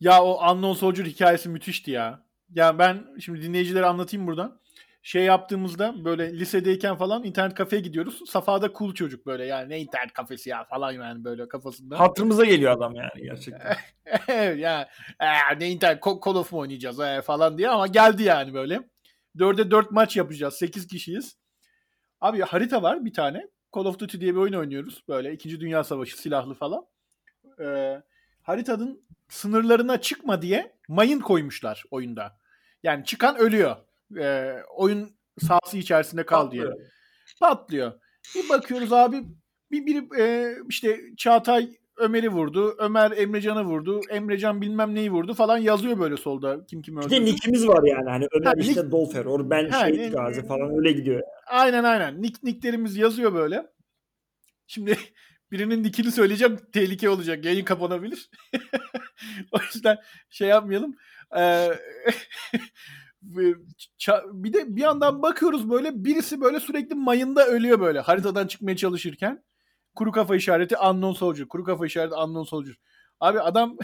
[0.00, 2.24] Ya o Unknown Soldier hikayesi müthişti ya.
[2.54, 4.60] Ya ben şimdi dinleyicilere anlatayım buradan.
[5.02, 8.20] Şey yaptığımızda böyle lisedeyken falan internet kafeye gidiyoruz.
[8.26, 12.00] Safa'da cool çocuk böyle yani ne internet kafesi ya falan yani böyle kafasında.
[12.00, 13.76] Hatırımıza geliyor adam yani gerçekten.
[14.28, 14.88] Evet ya
[15.20, 18.80] "Ee, ne internet Call of mu oynayacağız ee, falan diye ama geldi yani böyle.
[19.38, 20.54] Dörde dört maç yapacağız.
[20.54, 21.36] Sekiz kişiyiz.
[22.20, 23.48] Abi harita var bir tane.
[23.74, 25.04] Call of Duty diye bir oyun oynuyoruz.
[25.08, 26.86] Böyle İkinci Dünya Savaşı silahlı falan.
[27.60, 28.02] Ee,
[28.42, 32.38] haritanın sınırlarına çıkma diye mayın koymuşlar oyunda.
[32.82, 33.76] Yani çıkan ölüyor.
[34.18, 36.90] Ee, oyun sahası içerisinde kal diye Patlıyor.
[37.40, 37.92] patlıyor.
[38.34, 39.24] Bir bakıyoruz abi
[39.70, 42.74] bir biri e, işte Çağatay Ömer'i vurdu.
[42.78, 44.00] Ömer Emrecan'ı vurdu.
[44.10, 47.24] Emrecan bilmem neyi vurdu falan yazıyor böyle solda kim kimi Bir de öldürdü.
[47.24, 48.10] nickimiz var yani.
[48.10, 51.22] Hani Ömer Ha, işte nick- Dolfer, or ben Ha, Şehit Gazi falan öyle gidiyor.
[51.46, 52.22] Aynen aynen.
[52.22, 53.66] Nick, nicklerimiz yazıyor böyle.
[54.66, 54.96] Şimdi
[55.50, 56.58] birinin nickini söyleyeceğim.
[56.72, 57.44] Tehlike olacak.
[57.44, 58.30] Yayın kapanabilir.
[59.52, 59.96] o yüzden
[60.30, 60.94] şey yapmayalım.
[61.38, 61.68] Ee,
[63.22, 69.44] bir de bir yandan bakıyoruz böyle birisi böyle sürekli mayında ölüyor böyle haritadan çıkmaya çalışırken.
[69.94, 71.48] Kuru kafa işareti unknown soldier.
[71.48, 72.74] Kuru kafa işareti unknown soldier.
[73.20, 73.76] Abi adam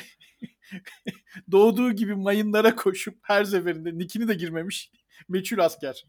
[1.52, 4.90] doğduğu gibi mayınlara koşup her seferinde nickini de girmemiş.
[5.28, 6.04] Meçhul asker.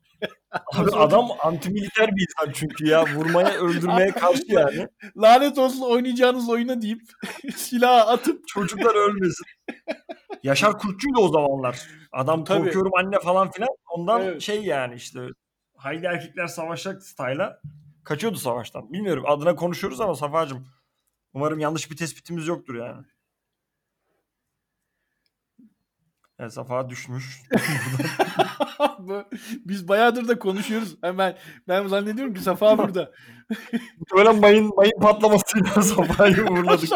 [0.51, 3.05] Abi adam antimiliter bir insan çünkü ya.
[3.15, 4.87] Vurmaya, öldürmeye karşı yani.
[5.17, 7.01] Lanet olsun oynayacağınız oyuna deyip
[7.55, 9.45] silahı atıp Çocuklar ölmesin.
[10.43, 11.79] Yaşar Kurtçu'ydu o zamanlar.
[12.11, 12.63] Adam Tabii.
[12.63, 13.69] korkuyorum anne falan filan.
[13.89, 14.41] Ondan Evet.
[14.41, 15.19] şey yani işte
[15.75, 17.61] haydi erkekler savaşacak style'a
[18.03, 18.93] kaçıyordu savaştan.
[18.93, 20.67] Bilmiyorum adına konuşuyoruz ama Safa'cığım
[21.33, 23.05] umarım yanlış bir tespitimiz yoktur yani.
[26.39, 27.41] Evet, Safa düşmüş.
[29.65, 30.97] Biz bayağıdır da konuşuyoruz.
[31.01, 31.37] Hemen
[31.67, 33.11] ben zannediyorum ki Safa burada.
[34.15, 36.89] Böyle mayın, mayın patlamasıyla Safa'yı uğurladık.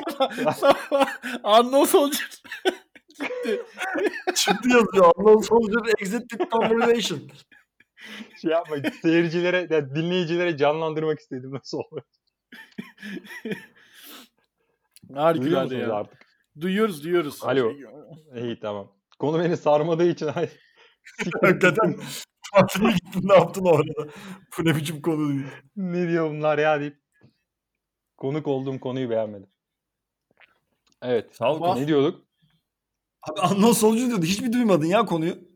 [0.56, 1.06] Safa,
[1.44, 2.42] unknown soldier.
[3.10, 3.62] Gitti.
[4.36, 5.12] Çıktı yazıyor.
[5.16, 7.20] Unknown Soldier Exited Conversation.
[8.42, 12.02] Şey yapma seyircilere, ya dinleyicilere canlandırmak istedim nasıl olur.
[15.14, 15.94] Harikulade ya.
[15.94, 16.26] artık?
[16.62, 17.44] Duyuyoruz duyuyoruz.
[17.44, 17.74] Alo.
[18.36, 18.92] İyi tamam.
[19.20, 20.50] Konu beni sarmadığı için ay.
[21.42, 22.00] Hakikaten
[22.54, 24.12] tatile gittin ne yaptın orada?
[24.58, 25.46] Bu ne biçim konu değil.
[25.76, 27.02] ne diyor bunlar ya deyip
[28.18, 29.50] konuk olduğum konuyu beğenmedim.
[31.02, 31.36] Evet.
[31.36, 31.76] Sağ ol.
[31.76, 32.26] Ne diyorduk?
[33.22, 34.26] Abi Unknown Soldier diyordu.
[34.26, 35.55] Hiç mi duymadın ya konuyu?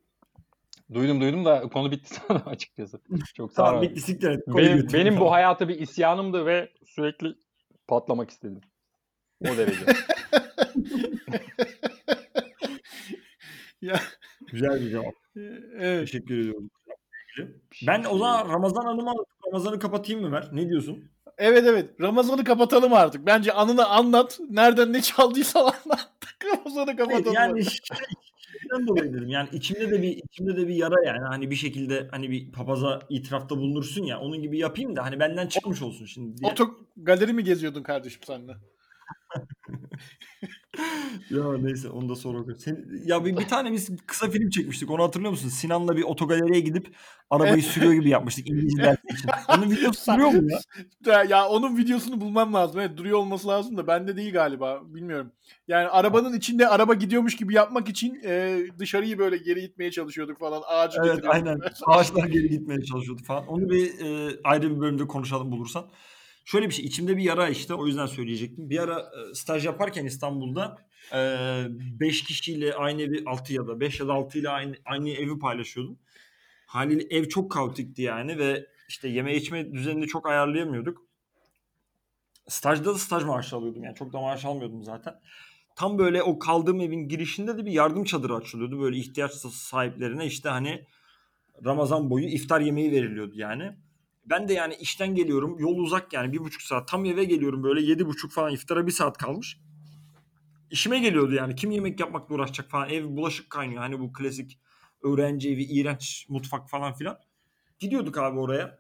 [0.94, 3.00] Duydum duydum da konu bitti sonra açıkçası.
[3.36, 3.90] Çok Tamam sarmadı.
[3.90, 4.44] bitti siktir et.
[4.48, 5.34] Benim, benim bu Tamam.
[5.34, 7.36] hayata bir isyanımdı ve sürekli
[7.88, 8.62] patlamak istedim.
[9.42, 9.86] O derece.
[13.82, 14.00] Ya,
[14.52, 15.14] Güzel bir cevap.
[15.80, 16.00] evet.
[16.00, 16.70] Teşekkür ediyorum.
[17.88, 19.14] Ben o zaman Ramazan Hanım'a
[19.48, 20.50] Ramazan'ı kapatayım mı Ömer?
[20.52, 21.04] Ne diyorsun?
[21.38, 21.90] Evet evet.
[22.02, 23.26] Ramazan'ı kapatalım artık.
[23.26, 24.40] Bence anını anlat.
[24.50, 26.10] Nereden ne çaldıysan anlat.
[26.46, 27.34] Ramazan'ı kapatalım.
[27.34, 27.64] yani
[28.62, 29.30] şeyden dolayı dedim.
[29.30, 31.26] Yani içimde de bir içimde de bir yara yani.
[31.28, 34.20] Hani bir şekilde hani bir papaza itirafta bulunursun ya.
[34.20, 36.52] Onun gibi yapayım da hani benden çıkmış olsun şimdi diye.
[36.52, 38.42] Oto galeri mi geziyordun kardeşim sen?
[41.30, 42.56] Ya neyse onu da sonra.
[42.58, 44.92] Sen, ya bir, bir tane biz kısa film çekmiştik.
[44.92, 45.50] Onu hatırlıyor musun?
[45.50, 46.96] Sinan'la bir otogaleriye gidip
[47.30, 49.30] arabayı sürüyor gibi yapmıştık İngilizce dersi için.
[49.58, 50.50] Onun videosu duruyor mu
[51.06, 51.24] ya?
[51.24, 52.80] Ya, onun videosunu bulmam lazım.
[52.80, 54.82] Evet duruyor olması lazım da bende değil galiba.
[54.84, 55.32] Bilmiyorum.
[55.68, 60.62] Yani arabanın içinde araba gidiyormuş gibi yapmak için e, dışarıyı böyle geri itmeye çalışıyorduk falan.
[60.68, 61.60] Ağacı Evet aynen.
[61.86, 63.48] Ağaçlar geri gitmeye çalışıyordu falan.
[63.48, 65.90] Onu bir e, ayrı bir bölümde konuşalım bulursan.
[66.46, 66.86] Şöyle bir şey.
[66.86, 67.74] içimde bir yara işte.
[67.74, 68.70] O yüzden söyleyecektim.
[68.70, 70.78] Bir ara e, staj yaparken İstanbul'da
[71.14, 75.40] 5 kişiyle aynı evi 6 ya da 5 ya da 6 ile aynı, aynı evi
[75.40, 76.00] paylaşıyordum.
[76.66, 81.02] Haliyle ev çok kaotikti yani ve işte yeme içme düzenini çok ayarlayamıyorduk.
[82.48, 85.14] Stajda da staj maaşı alıyordum yani çok da maaş almıyordum zaten.
[85.76, 88.82] Tam böyle o kaldığım evin girişinde de bir yardım çadırı açılıyordu.
[88.82, 90.86] Böyle ihtiyaç sahiplerine işte hani
[91.66, 93.72] Ramazan boyu iftar yemeği veriliyordu yani.
[94.26, 95.60] Ben de yani işten geliyorum.
[95.60, 96.88] Yol uzak yani bir buçuk saat.
[96.88, 99.58] Tam eve geliyorum böyle yedi buçuk falan iftara bir saat kalmış.
[100.72, 101.56] İşime geliyordu yani.
[101.56, 102.90] Kim yemek yapmakla uğraşacak falan.
[102.90, 103.82] Ev bulaşık kaynıyor.
[103.82, 104.60] Hani bu klasik
[105.04, 107.18] öğrenci evi, iğrenç mutfak falan filan.
[107.80, 108.80] Gidiyorduk abi oraya.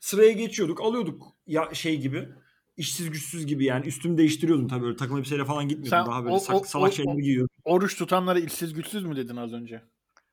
[0.00, 0.80] Sıraya geçiyorduk.
[0.80, 2.28] Alıyorduk ya şey gibi.
[2.76, 3.86] işsiz güçsüz gibi yani.
[3.86, 5.90] Üstümü değiştiriyordum tabii öyle takım elbiseyle falan gitmiyordum.
[5.90, 7.56] Sen Daha böyle o- sak- o- salak şeyler giyiyordum.
[7.64, 9.82] Oruç tutanlara işsiz güçsüz mü dedin az önce?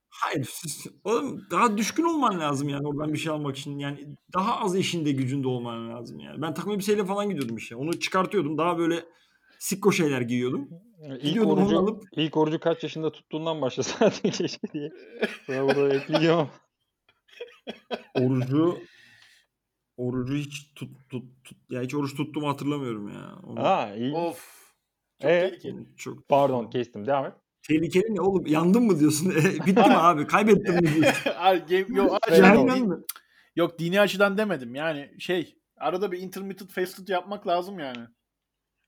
[0.09, 0.47] Hayır.
[0.51, 3.79] siz- Oğlum daha düşkün olman lazım yani oradan bir şey almak için.
[3.79, 6.41] Yani daha az işinde gücünde olman lazım yani.
[6.41, 7.75] Ben takım elbiseyle falan gidiyordum işe.
[7.75, 8.57] Onu çıkartıyordum.
[8.57, 9.05] Daha böyle
[9.63, 10.69] sikko şeyler giyiyordum.
[11.09, 14.91] İlk Gidiyordum orucu, alıp ilk orucu kaç yaşında tuttuğundan başlasaydın keşke diye.
[15.45, 16.49] Sonra burada ama.
[18.15, 18.77] Orucu
[19.97, 23.35] orucu hiç tut, tut, tut ya hiç oruç tuttuğumu hatırlamıyorum ya.
[23.43, 24.13] Onu- Ha iyi.
[24.13, 24.63] Of.
[25.21, 25.49] Çok Ee?
[25.49, 25.95] tehlikeli.
[25.97, 27.07] Çok Pardon kestim.
[27.07, 27.33] Devam et.
[27.67, 28.45] tehlikeli ne oğlum?
[28.45, 29.29] Yandın mı diyorsun?
[29.37, 30.27] E, Bitti mi abi?
[30.27, 31.95] Kaybettin mi diyorsun?
[31.95, 32.95] Yok, Cehennem mi?
[33.55, 34.75] yok dini açıdan demedim.
[34.75, 38.05] Yani şey arada bir intermittent fasting yapmak lazım yani.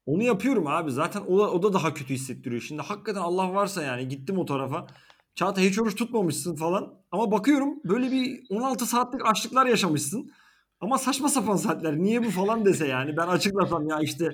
[0.05, 0.91] Onu yapıyorum abi.
[0.91, 2.61] Zaten o, da- o da daha kötü hissettiriyor.
[2.61, 4.87] Şimdi hakikaten Allah varsa yani gittim o tarafa.
[5.35, 6.93] Çağatay hiç oruç tutmamışsın falan.
[7.11, 10.31] Ama bakıyorum böyle bir 16 saatlik açlıklar yaşamışsın.
[10.79, 11.97] Ama saçma sapan saatler.
[11.97, 13.17] Niye bu falan dese yani.
[13.17, 14.29] Ben açıklasam ya işte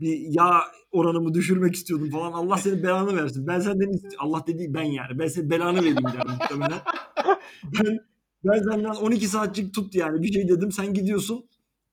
[0.00, 0.60] bir yağ
[0.92, 2.32] oranımı düşürmek istiyordum falan.
[2.32, 3.46] Allah senin belanı versin.
[3.46, 5.18] Ben senden Allah dediği ben yani.
[5.18, 6.80] Ben senin belanı vereyim der muhtemelen.
[7.64, 7.98] ben,
[8.44, 10.22] ben senden 12 saatlik tut yani.
[10.22, 11.44] Bir şey dedim sen gidiyorsun.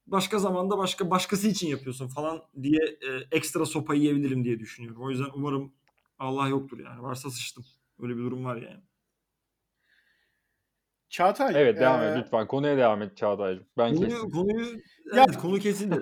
[0.07, 5.01] Başka zamanda başka başkası için yapıyorsun falan diye e, ekstra sopa yiyebilirim diye düşünüyorum.
[5.03, 5.73] O yüzden umarım
[6.19, 7.01] Allah yoktur yani.
[7.01, 7.65] Varsa sıçtım.
[8.01, 8.83] Öyle bir durum var yani.
[11.09, 11.53] Çağatay.
[11.57, 12.47] Evet devam e, et lütfen.
[12.47, 13.65] Konuya devam et Çağatay'cığım.
[13.77, 14.29] Ben Konuyu, kestim.
[14.31, 14.65] konuyu
[15.13, 16.01] Ya- evet, konu kesildi.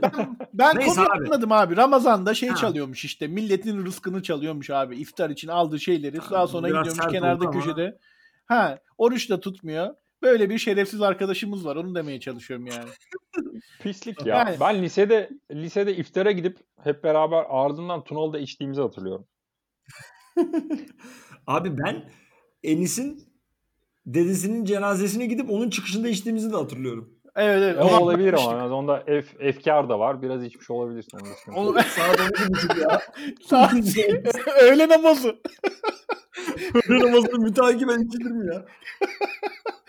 [0.53, 1.27] Ben Neyse konuyu abi.
[1.27, 1.75] anladım abi.
[1.77, 2.55] Ramazan'da şey Ha.
[2.55, 3.27] çalıyormuş işte.
[3.27, 4.97] Milletin rızkını çalıyormuş abi.
[4.97, 7.59] İftar için aldığı şeyleri daha sonra gidiyormuş kenarda oldu ama.
[7.59, 7.97] köşede.
[8.45, 9.95] Ha, oruç da tutmuyor.
[10.23, 11.75] Böyle bir şerefsiz arkadaşımız var.
[11.75, 12.89] Onu demeye çalışıyorum yani.
[13.81, 14.37] Pislik ya.
[14.37, 19.27] Yani- Ben lisede lisede iftara gidip hep beraber ardından Tunalı'da içtiğimizi hatırlıyorum.
[21.47, 22.09] Abi ben
[22.63, 23.23] Enis'in
[24.05, 27.13] dedesinin cenazesine gidip onun çıkışında içtiğimizi de hatırlıyorum.
[27.35, 27.77] Evet evet.
[27.91, 30.21] O olabilir ama onda ef, efkar da var.
[30.21, 31.19] Biraz içmiş olabilirsin.
[31.55, 31.73] Onu.
[31.83, 33.01] Saat 12.30 ya.
[33.41, 33.73] saat
[34.61, 35.35] öğle namazı.
[36.89, 38.65] Öğle namazını müteakiben içilir mi ya?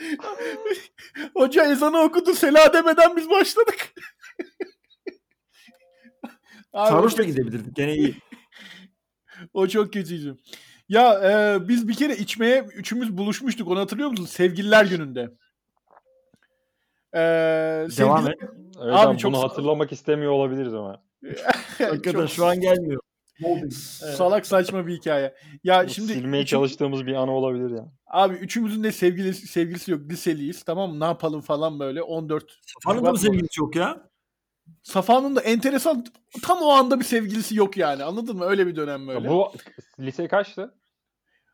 [1.34, 2.34] Hoca ezanı okudu.
[2.34, 3.94] Sela demeden biz başladık.
[6.74, 7.76] Sarhoş da gidebilirdik.
[7.76, 8.14] Gene iyi.
[9.54, 10.36] O çok kötüydü.
[10.88, 13.68] Ya e, biz bir kere içmeye üçümüz buluşmuştuk.
[13.68, 14.26] Onu hatırlıyor musun?
[14.26, 15.20] Sevgililer gününde.
[17.14, 18.38] E, Devam sevgili- et.
[18.82, 21.02] Evet, Abi abi çok bunu hatırlamak istemiyor olabiliriz ama.
[21.78, 23.00] Hakikaten Çok şu an gelmiyor.
[24.16, 25.34] Salak saçma bir hikaye.
[25.64, 27.92] Ya Bu şimdi silmeye üçü- çalıştığımız bir anı olabilir ya.
[28.06, 30.00] abi üçümüzün de sevgilisi, sevgilisi yok.
[30.10, 30.62] Liseliyiz.
[30.62, 31.00] Tamam mı?
[31.00, 32.02] Ne yapalım falan böyle.
[32.02, 34.08] 14 Safa'nın da mı sevgilisi yok ya?
[34.82, 36.04] Safa'nın da enteresan
[36.42, 38.04] tam o anda bir sevgilisi yok yani.
[38.04, 38.44] Anladın mı?
[38.44, 39.28] Öyle bir dönem böyle.
[39.28, 39.52] Bu
[40.00, 40.74] lise kaçtı?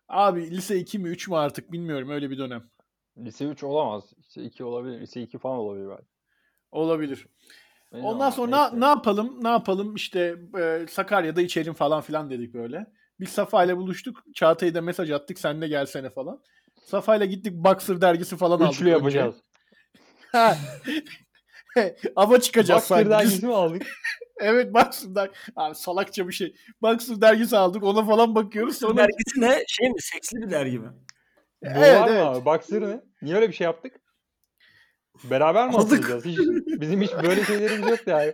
[0.09, 2.11] Abi lise 2 mi 3 mü artık bilmiyorum.
[2.11, 2.63] Öyle bir dönem.
[3.19, 4.05] Lise 3 olamaz.
[4.19, 5.01] Lise 2 olabilir.
[5.01, 6.05] Lise 2 falan olabilir belki.
[6.71, 7.27] Olabilir.
[7.93, 8.81] Neyse Ondan ama sonra neyse.
[8.81, 9.39] ne yapalım?
[9.45, 9.95] Ne yapalım?
[9.95, 12.87] İşte e, Sakarya'da içelim falan filan dedik böyle.
[13.21, 14.25] Biz Safa ile buluştuk.
[14.35, 15.39] Çağatay'a da mesaj attık.
[15.39, 16.43] Sen de gelsene falan.
[16.85, 18.75] Safa ile gittik Boxer dergisi falan aldık.
[18.75, 19.35] Üçlü yapacağız.
[20.33, 20.57] Ha.
[22.17, 23.11] Ava çıkacağız Boxer sanki.
[23.11, 23.83] dergisi mi aldık?
[24.41, 25.41] evet Boxer dergisi.
[25.57, 26.55] Abi salakça bir şey.
[26.83, 27.83] Boxer dergisi aldık.
[27.85, 28.77] Ona falan bakıyoruz.
[28.79, 28.97] Sonra...
[28.97, 29.65] Dergisi ne?
[29.69, 29.95] Şey mi?
[30.03, 30.89] Seksli bir dergi mi?
[31.63, 32.27] Bu Evet, var mı evet.
[32.27, 32.45] abi?
[32.45, 33.01] Boxer ne?
[33.23, 34.00] Niye öyle bir şey yaptık?
[35.25, 35.83] Beraber mi Aldık.
[35.85, 36.25] hatırlayacağız?
[36.25, 36.39] Hiç,
[36.81, 38.33] bizim hiç böyle şeylerimiz yoktu yani.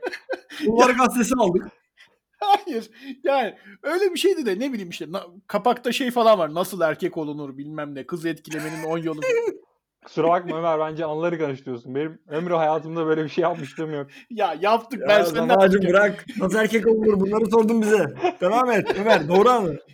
[0.66, 1.66] Duvar gazetesi aldık.
[2.40, 2.90] Hayır.
[3.24, 6.54] Yani öyle bir şeydi de ne bileyim işte na- kapakta şey falan var.
[6.54, 8.06] Nasıl erkek olunur bilmem ne.
[8.06, 9.20] Kız etkilemenin 10 yolu.
[10.04, 11.94] Kusura bakma Ömer bence anıları karıştırıyorsun.
[11.94, 14.06] Benim ömrü hayatımda böyle bir şey yapmışlığım yok.
[14.30, 16.24] ya yaptık ben Ya senden Zafacım bırak.
[16.40, 17.20] Nasıl erkek olunur?
[17.20, 18.14] Bunları sordun bize.
[18.40, 19.28] Devam et Ömer.
[19.28, 19.78] Doğru anı.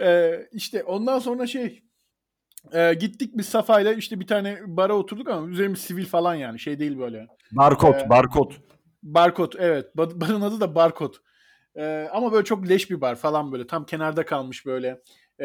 [0.00, 1.83] Ee, işte ondan sonra şey
[2.72, 6.78] e, gittik biz Safa'yla işte bir tane bara oturduk ama üzerimiz sivil falan yani şey
[6.78, 7.26] değil böyle.
[7.52, 7.94] Barkod.
[7.94, 8.52] Ee, barkod.
[9.02, 9.86] Barkod evet.
[9.96, 11.14] Ba- Barın adı da Barkod.
[11.76, 13.66] Ee, ama böyle çok leş bir bar falan böyle.
[13.66, 14.88] Tam kenarda kalmış böyle.
[15.40, 15.44] Ee,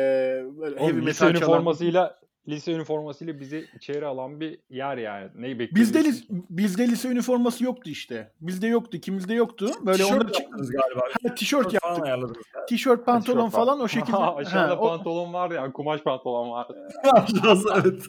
[0.59, 1.51] böyle heavy Oğlum, lise metal çalan.
[1.53, 5.29] üniformasıyla lise üniformasıyla bizi içeri alan bir yer yani.
[5.35, 5.93] Neyi bekliyoruz?
[5.93, 8.31] Bizde, lis- bizde lise üniforması yoktu işte.
[8.41, 8.97] Bizde yoktu.
[8.97, 9.71] İkimizde yoktu.
[9.85, 11.01] Böyle Tişört onları çı- yaptınız galiba.
[11.01, 12.05] Ha, tişört Tişört falan yaptık.
[12.05, 12.37] ayarladınız.
[12.69, 14.17] Tişört, pantolon falan o şekilde.
[14.17, 16.89] Aşağıda Ha, o- pantolon vardı yani kumaş pantolon vardı.
[17.13, 18.03] Aşağısı evet.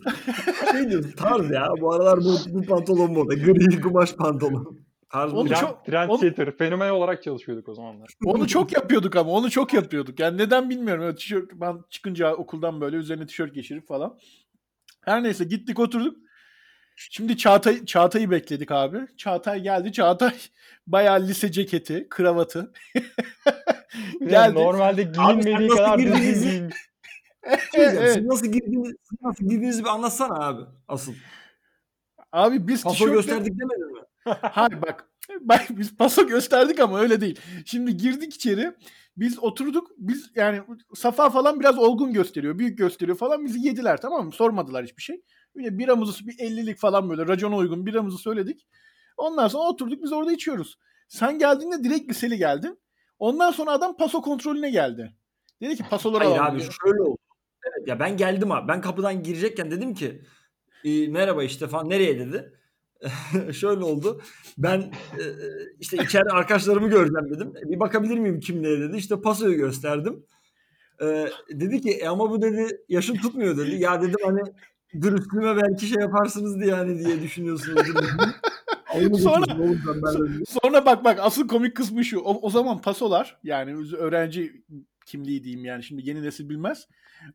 [0.72, 1.68] şey diyorsun tarz ya.
[1.80, 3.34] Bu aralar bu, bu pantolon moda.
[3.34, 4.78] Gri kumaş pantolon.
[5.10, 5.34] Tarz.
[5.34, 8.10] Onu çok- Trendsetter, fenomen olarak çalışıyorduk o zamanlar.
[8.24, 10.20] Onu çok yapıyorduk ama onu çok yapıyorduk.
[10.20, 11.04] Yani neden bilmiyorum.
[11.04, 14.18] Öyle tişört, ben çıkınca okuldan böyle üzerine tişört geçirip falan.
[15.04, 16.16] Her neyse gittik oturduk.
[16.96, 18.98] Şimdi Çağatay, Çağatay'ı bekledik abi.
[19.16, 19.92] Çağatay geldi.
[19.92, 20.34] Çağatay
[20.86, 22.72] bayağı lise ceketi, kravatı.
[24.20, 24.54] Yani geldi.
[24.54, 26.76] normalde giyinmediği kadar düzgün giyinmiş.
[27.74, 28.22] Şey Evet.
[28.22, 30.62] Nasıl girdiğinizi, nasıl girdiğinizi bir anlatsana abi.
[30.88, 31.12] Asıl.
[32.32, 34.00] Abi biz Paso tişörtle- gösterdik demedin mi?
[34.24, 35.06] Hayır bak.
[35.40, 37.40] Bak biz paso gösterdik ama öyle değil.
[37.64, 38.72] Şimdi girdik içeri.
[39.16, 39.90] Biz oturduk.
[39.98, 40.60] Biz yani
[40.94, 42.58] Safa falan biraz olgun gösteriyor.
[42.58, 43.44] Büyük gösteriyor falan.
[43.44, 44.32] Bizi yediler tamam mı?
[44.32, 45.22] Sormadılar hiçbir şey.
[45.56, 48.66] Yine biramızı bir 50'lik falan böyle racona uygun biramızı söyledik.
[49.16, 50.78] Ondan sonra oturduk biz orada içiyoruz.
[51.08, 52.78] Sen geldiğinde direkt liseli geldin.
[53.18, 55.14] Ondan sonra adam paso kontrolüne geldi.
[55.60, 57.18] Dedi ki pasoları Hayır abi şöyle oldu.
[57.64, 58.68] Evet ya ben geldim abi.
[58.68, 60.22] Ben kapıdan girecekken dedim ki
[60.84, 62.59] "E, merhaba işte falan nereye dedi.
[63.52, 64.20] şöyle oldu.
[64.58, 65.22] Ben e,
[65.80, 67.52] işte içeride arkadaşlarımı göreceğim dedim.
[67.66, 68.96] "E, Bir bakabilir miyim kimliğe dedi.
[68.96, 70.26] İşte pasoyu gösterdim.
[71.02, 73.74] E, dedi ki e ama bu dedi yaşın tutmuyor dedi.
[73.76, 74.40] Ya dedim hani
[75.02, 77.82] dürüstlüğüme belki şey yaparsınız diye hani diye düşünüyorsunuz.
[79.22, 79.56] Sonra-.
[80.62, 82.20] Sonra bak bak asıl komik kısmı şu.
[82.20, 84.64] O, o zaman pasolar yani öğrenci
[85.10, 86.88] kimliği diyeyim yani şimdi yeni nesil bilmez.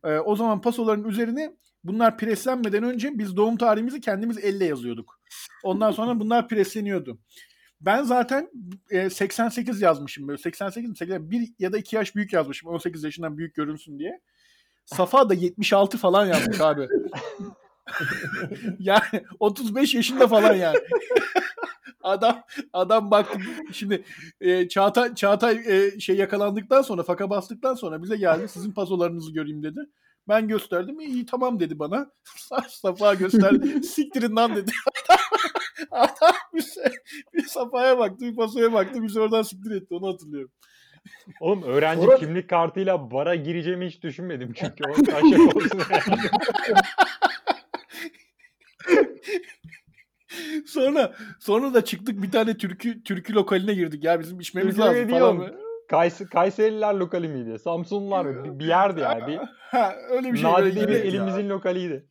[0.04, 5.20] Ee, o zaman pasoların üzerine bunlar preslenmeden önce biz doğum tarihimizi kendimiz elle yazıyorduk.
[5.64, 7.18] Ondan sonra bunlar presleniyordu.
[7.80, 8.50] Ben zaten
[8.90, 13.04] e, 88 yazmışım böyle 88 mi 80 bir ya da 2 yaş büyük yazmışım 18
[13.04, 14.20] yaşından büyük görünsün diye.
[14.84, 16.88] Safa da 76 falan yazmış abi.
[18.78, 20.78] yani 35 yaşında falan yani.
[22.06, 22.42] Adam
[22.72, 23.38] adam baktı
[23.72, 24.04] şimdi
[24.40, 29.62] e, Çağatay Çağatay e, şey yakalandıktan sonra faka bastıktan sonra bize geldi sizin pasolarınızı göreyim
[29.62, 29.80] dedi.
[30.28, 31.00] Ben gösterdim.
[31.00, 32.10] İyi tamam dedi bana.
[32.68, 33.82] Safa gösterdi.
[33.82, 34.70] Siktirin lan dedi.
[35.90, 36.92] Adam bir, şey,
[37.34, 39.02] bir Safa'ya baktı, bir pasoya baktı.
[39.02, 39.94] Bizi oradan siktir etti.
[39.94, 40.50] Onu hatırlıyorum.
[41.40, 45.80] Oğlum öğrenci Sonra- kimlik kartıyla bara gireceğimi hiç düşünmedim çünkü o taşak olsun.
[50.66, 54.04] Sonra sonra da çıktık bir tane türkü türkü lokaline girdik.
[54.04, 55.36] Ya bizim içmemiz lazım falan.
[55.36, 55.50] oğlum.
[55.88, 57.58] Kays Kayseriler lokali miydi?
[57.58, 58.44] Samsunlular mı?
[58.44, 59.26] Bir, bir yerdi yani.
[59.26, 60.50] Bir, Ha, öyle bir şey.
[60.50, 61.10] böyle nadide bir evet ya.
[61.10, 62.06] elimizin lokaliydi.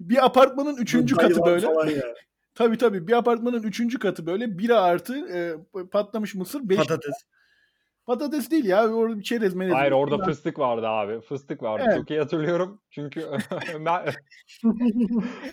[0.00, 2.14] Bir apartmanın üçüncü katı Dayılar böyle.
[2.54, 5.54] Tabii tabii bir apartmanın üçüncü katı böyle bira artı e,
[5.92, 7.14] patlamış mısır beş Patates.
[8.06, 9.74] patates değil ya orada bir çerez melez.
[9.74, 11.20] Hayır orada fıstık vardı abi.
[11.20, 11.84] Fıstık vardı.
[11.86, 11.96] Evet.
[11.96, 12.80] Çok iyi hatırlıyorum.
[12.90, 13.26] Çünkü
[13.74, 14.16] Ömer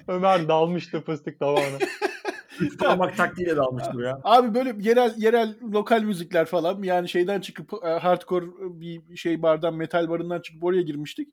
[0.07, 1.77] Ömer dalmıştı fıstık tabağına.
[2.79, 4.19] Parmak taktiğiyle dalmıştır ya.
[4.23, 9.73] Abi böyle yerel yerel lokal müzikler falan yani şeyden çıkıp e, hardcore bir şey bardan
[9.73, 11.29] metal barından çıkıp oraya girmiştik.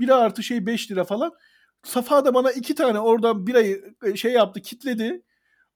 [0.00, 1.32] Bira artı şey 5 lira falan.
[1.82, 5.22] Safa da bana iki tane oradan birayı e, şey yaptı kitledi.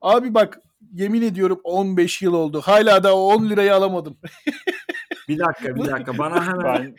[0.01, 0.59] Abi bak
[0.93, 2.61] yemin ediyorum 15 yıl oldu.
[2.61, 4.19] Hala da o 10 lirayı alamadım.
[5.29, 6.95] Bir dakika bir dakika bana hemen Ben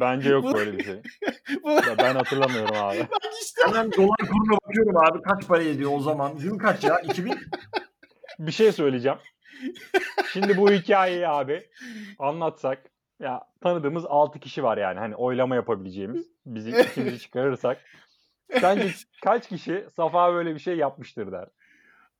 [0.00, 0.94] bence yok böyle bir şey.
[1.64, 2.96] Ya ben hatırlamıyorum abi.
[3.66, 6.36] hemen dolar kuruna bakıyorum abi kaç para ediyor o zaman.
[6.36, 6.98] Yıl kaç ya?
[7.00, 7.34] 2000
[8.38, 9.18] Bir şey söyleyeceğim.
[10.32, 11.62] Şimdi bu hikayeyi abi
[12.18, 16.26] anlatsak ya tanıdığımız 6 kişi var yani hani oylama yapabileceğimiz.
[16.46, 17.80] Bizi ikimizi çıkarırsak.
[18.60, 18.90] Sence
[19.22, 21.48] kaç kişi Safa böyle bir şey yapmıştır der.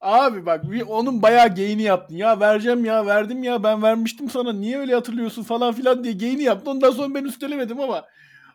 [0.01, 2.15] Abi bak bir onun bayağı geyini yaptın.
[2.15, 6.43] Ya vereceğim ya verdim ya ben vermiştim sana niye öyle hatırlıyorsun falan filan diye geyini
[6.43, 6.71] yaptın.
[6.71, 8.05] Ondan sonra ben üstelemedim ama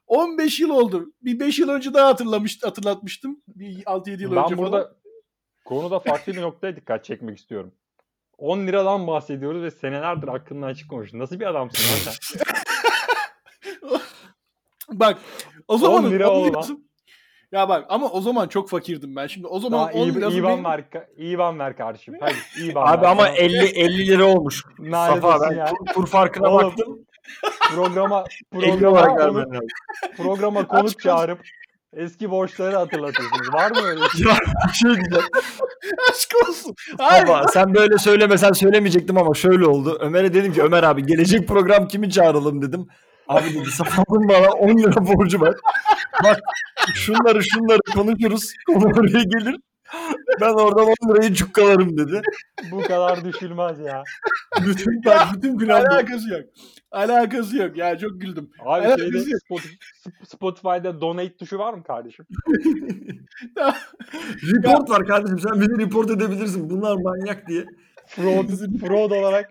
[0.06, 1.12] 15 yıl oldu.
[1.22, 3.40] Bir 5 yıl önce daha hatırlamış, hatırlatmıştım.
[3.48, 4.94] Bir 6-7 yıl önce Ben burada falan.
[5.64, 7.72] konuda farklı bir noktaya dikkat çekmek istiyorum.
[8.38, 11.12] 10 liradan bahsediyoruz ve senelerdir aklından çıkmamış.
[11.12, 12.40] Nasıl bir adamsın lan sen?
[15.00, 15.18] Bak
[15.68, 16.80] o zaman 10 lira oldu
[17.52, 19.26] Ya bak ama o zaman çok fakirdim ben.
[19.26, 20.84] Şimdi o zaman Daha 10 iyi, lirası İvan benim- ver,
[21.16, 22.14] İvan ver kardeşim.
[22.20, 22.34] Hadi
[22.70, 23.10] İvan Abi ver.
[23.10, 23.36] ama Tamam.
[23.38, 24.64] 50 50 lira olmuş.
[24.92, 25.64] Safa ben ya.
[25.66, 26.98] kur, kur farkına Oğlum, baktım.
[27.74, 28.24] Programa
[28.62, 29.62] 50 olarak programa konuk,
[30.16, 31.38] programa konuk çağırıp
[31.96, 33.54] eski borçları hatırlatıyorsunuz.
[33.54, 34.26] Var mı öyle şey?
[34.26, 34.36] Ya
[34.68, 35.24] bir şey diyeceğim.
[36.10, 36.74] Aşk olsun.
[36.98, 37.26] Hayır.
[37.28, 39.98] Baba, sen böyle söylemesen söylemeyecektim ama şöyle oldu.
[40.00, 42.86] Ömer'e dedim ki Ömer abi gelecek program kimi çağıralım dedim.
[43.28, 45.54] Abi dedi Safa'nın bana 10 lira borcu var.
[46.24, 46.40] Bak
[46.94, 48.52] şunları şunları konuşuruz.
[48.66, 49.56] Konu oraya gelir.
[50.40, 52.22] Ben oradan 10 lirayı cukkalarım dedi.
[52.70, 54.02] Bu kadar düşülmez ya.
[54.66, 55.84] Bütün bak bütün plan.
[55.84, 56.42] Alakası yok.
[56.90, 57.76] Alakası yok.
[57.76, 58.50] Ya çok güldüm.
[58.64, 59.74] Abi Evet, şeyde Spotify,
[60.24, 62.26] Spotify'da donate tuşu var mı kardeşim?
[64.54, 66.70] Report var kardeşim sen beni report edebilirsin.
[66.70, 67.64] Bunlar manyak diye.
[68.06, 68.48] Fraud,
[68.80, 69.50] fraud olarak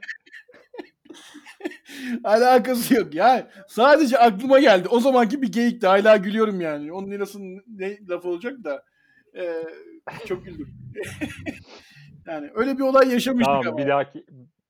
[2.24, 3.16] Alakası yok.
[3.16, 4.88] Ya sadece aklıma geldi.
[4.88, 5.88] O zamanki bir geyikti.
[5.88, 6.94] Hala gülüyorum yani.
[6.94, 8.84] 10 lirasının ne laf olacak da.
[9.38, 9.64] Ee,
[10.26, 10.74] çok güldüm.
[12.28, 13.78] yani öyle bir olay yaşamıştık tamam ama.
[13.78, 14.26] bir dahaki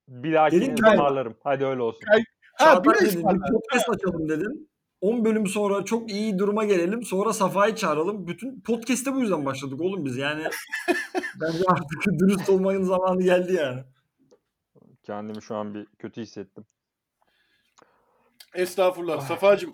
[0.07, 1.35] bir dahaki Dedim ki- ısmarlarım.
[1.43, 2.01] Hadi öyle olsun.
[2.07, 2.17] Ha,
[2.59, 4.69] Çağatay bir podcast açalım dedin.
[5.01, 7.03] 10 bölüm sonra çok iyi duruma gelelim.
[7.03, 8.27] Sonra Safa'yı çağıralım.
[8.27, 10.17] Bütün podcast'te bu yüzden başladık oğlum biz.
[10.17, 10.43] Yani
[11.41, 13.83] bence artık dürüst olmanın zamanı geldi yani.
[15.03, 16.65] Kendimi şu an bir kötü hissettim.
[18.55, 19.21] Estağfurullah.
[19.21, 19.73] Safacığım.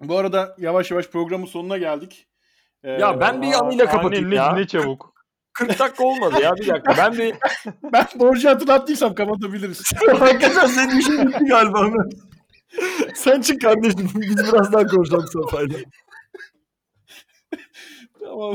[0.00, 2.26] Bu arada yavaş yavaş programın sonuna geldik.
[2.82, 4.52] Ee, Ya ben bir anıyla anne kapatayım ne, ya.
[4.52, 5.12] ne çabuk.
[5.52, 6.94] 40 dakika olmadı ya bir dakika.
[6.98, 7.34] Ben bir
[7.92, 9.82] Ben borcu hatırlattıysam kapatabiliriz.
[10.18, 11.90] hakikaten senin işin bitti galiba.
[13.14, 14.10] Sen çık kardeşim.
[14.14, 15.78] Biz biraz daha konuşalım Safa'yla.
[18.20, 18.54] tamam.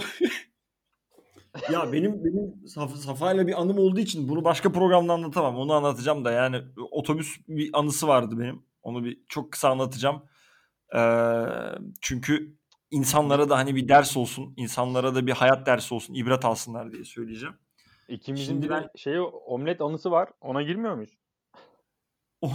[1.71, 5.57] Ya benim benim Saf- Safa'yla bir anım olduğu için bunu başka programda anlatamam.
[5.57, 6.61] Onu anlatacağım da yani
[6.91, 8.66] otobüs bir anısı vardı benim.
[8.87, 10.23] Onu bir çok kısa anlatacağım.
[10.95, 11.45] Ee,
[12.01, 12.55] çünkü
[12.91, 17.03] insanlara da hani bir ders olsun, insanlara da bir hayat dersi olsun, ibret alsınlar diye
[17.03, 17.55] söyleyeceğim.
[18.07, 20.29] İkimizin Şimdi bir ben- şeyi omlet anısı var.
[20.41, 21.17] Ona girmiyor muyuz?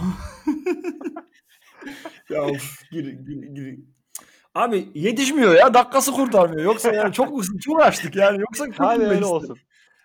[2.29, 3.79] ya of, gir, gir, gir.
[4.55, 6.63] Abi yetişmiyor ya dakikası kurtarmıyor.
[6.63, 8.39] Yoksa yani çok çok açtık yani.
[8.39, 9.33] Yoksa Hadi öyle isterim.
[9.33, 9.57] olsun.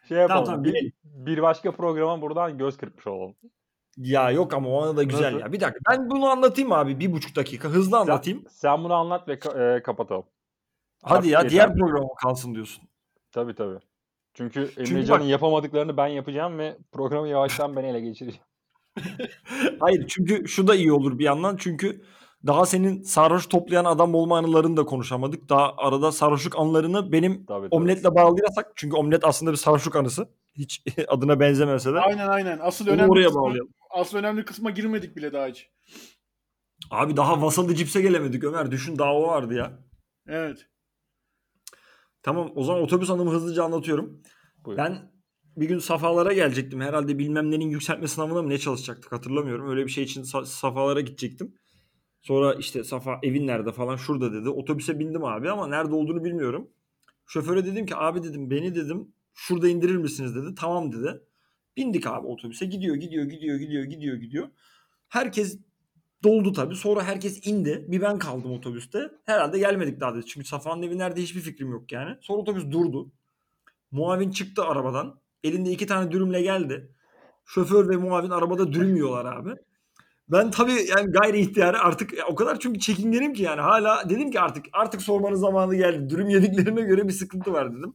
[0.09, 0.45] Şey yapalım.
[0.45, 0.93] tamam, bir, girelim.
[1.05, 3.37] bir başka programa buradan göz kırpmış olalım.
[3.99, 5.39] Ya yok ama o da güzel Nasıl?
[5.41, 5.53] ya.
[5.53, 8.45] Bir dakika ben bunu anlatayım abi bir buçuk dakika hızlı Sen, anlatayım.
[8.51, 10.25] sen bunu anlat ve ka- e, kapatalım.
[11.03, 11.51] Hadi Artık ya yeter.
[11.51, 12.85] diğer programa kalsın diyorsun.
[13.33, 13.79] Tabii tabii.
[14.35, 18.45] Çünkü Emrecan'ın bak- yapamadıklarını ben yapacağım ve programı yavaştan ben ele geçireceğim.
[19.81, 21.57] Hayır çünkü şu da iyi olur bir yandan.
[21.57, 22.03] Çünkü
[22.47, 25.49] daha senin sarhoş toplayan adam olma anılarını da konuşamadık.
[25.49, 27.69] Daha arada sarhoşluk anılarını benim Tabii, tabii.
[27.75, 28.73] omletle bağlayasak.
[28.77, 30.29] Çünkü omlet aslında bir sarhoşluk anısı.
[30.55, 32.01] Hiç adına benzemese de.
[32.01, 32.59] Aynen aynen.
[32.63, 33.69] Asıl önemli oraya bağlayalım.
[33.91, 35.71] Asıl önemli kısma girmedik bile daha hiç.
[36.91, 38.71] Abi daha Vasalı Cips'e gelemedik Ömer.
[38.71, 39.79] Düşün daha o vardı ya.
[40.27, 40.67] Evet.
[42.23, 44.23] Tamam o zaman otobüs anımı hızlıca anlatıyorum.
[44.65, 44.79] Buyur.
[44.79, 45.13] Ben
[45.57, 46.81] bir gün safalara gelecektim.
[46.81, 49.69] Herhalde bilmem nenin yükseltme sınavına mı ne çalışacaktık hatırlamıyorum.
[49.71, 51.55] Öyle bir şey için sa- safalara gidecektim.
[52.21, 54.49] Sonra işte Safa evin nerede falan şurada dedi.
[54.49, 56.71] Otobüse bindim abi ama nerede olduğunu bilmiyorum.
[57.27, 60.55] Şoföre dedim ki abi dedim beni dedim şurada indirir misiniz dedi.
[60.59, 61.21] Tamam dedi.
[61.79, 64.49] Bindik abi otobüse gidiyor gidiyor gidiyor gidiyor gidiyor gidiyor.
[65.09, 65.59] Herkes
[66.25, 66.75] doldu tabii.
[66.77, 67.85] Sonra herkes indi.
[67.89, 69.11] Bir ben kaldım otobüste.
[69.25, 70.27] Herhalde gelmedik daha dedi.
[70.27, 72.17] Çünkü Safa'nın evi nerede hiçbir fikrim yok yani.
[72.21, 73.13] Sonra otobüs durdu.
[73.91, 75.21] Muavin çıktı arabadan.
[75.45, 76.93] Elinde iki tane dürümle geldi.
[77.45, 79.51] Şoför ve muavin arabada dürüm yiyorlar abi.
[80.29, 84.41] Ben tabii yani gayri ihtiyarı artık o kadar çünkü çekingenim ki yani hala dedim ki
[84.41, 86.11] artık artık sormanın zamanı geldi.
[86.11, 87.95] Dürüm yediklerine göre bir sıkıntı var dedim.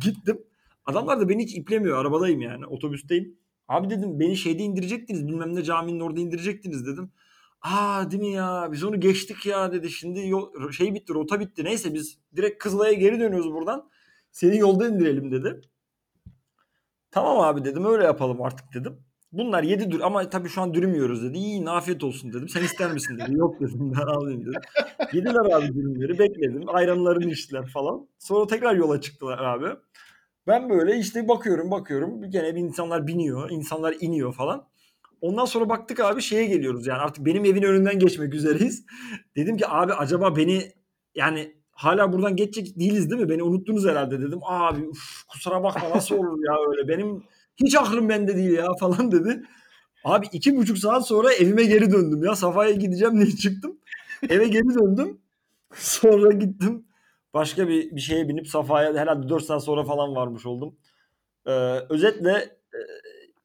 [0.00, 0.38] Gittim.
[0.86, 1.98] Adamlar da beni hiç iplemiyor.
[1.98, 2.66] Arabadayım yani.
[2.66, 3.38] Otobüsteyim.
[3.68, 5.28] Abi dedim beni şeyde indirecektiniz.
[5.28, 7.12] Bilmem ne caminin orada indirecektiniz dedim.
[7.62, 8.68] Aa değil mi ya?
[8.72, 9.90] Biz onu geçtik ya dedi.
[9.90, 11.64] Şimdi yol, şey bitti, rota bitti.
[11.64, 13.90] Neyse biz direkt Kızılay'a geri dönüyoruz buradan.
[14.30, 15.60] Seni yolda indirelim dedi.
[17.10, 18.98] Tamam abi dedim öyle yapalım artık dedim.
[19.32, 21.38] Bunlar yedi dür ama tabii şu an dürüm dedi.
[21.38, 22.48] İyi afiyet olsun dedim.
[22.48, 23.38] Sen ister misin dedi.
[23.38, 24.60] Yok dedim ben alayım dedim.
[25.12, 26.64] Yediler abi dürümleri bekledim.
[26.66, 28.08] Ayranlarını içtiler falan.
[28.18, 29.66] Sonra tekrar yola çıktılar abi.
[30.46, 32.30] Ben böyle işte bakıyorum bakıyorum.
[32.30, 33.50] Gene bir insanlar biniyor.
[33.50, 34.68] insanlar iniyor falan.
[35.20, 38.84] Ondan sonra baktık abi şeye geliyoruz yani artık benim evin önünden geçmek üzereyiz.
[39.36, 40.72] Dedim ki abi acaba beni
[41.14, 43.28] yani hala buradan geçecek değiliz değil mi?
[43.28, 44.38] Beni unuttunuz herhalde dedim.
[44.42, 47.24] Abi uf, kusura bakma nasıl olur ya öyle benim
[47.56, 49.42] hiç aklım bende değil ya falan dedi.
[50.04, 52.36] Abi iki buçuk saat sonra evime geri döndüm ya.
[52.36, 53.78] Safa'ya gideceğim diye çıktım.
[54.28, 55.20] Eve geri döndüm.
[55.74, 56.84] Sonra gittim.
[57.34, 60.76] Başka bir, bir şeye binip Safa'ya herhalde 4 saat sonra falan varmış oldum.
[61.46, 61.50] Ee,
[61.88, 62.80] özetle e,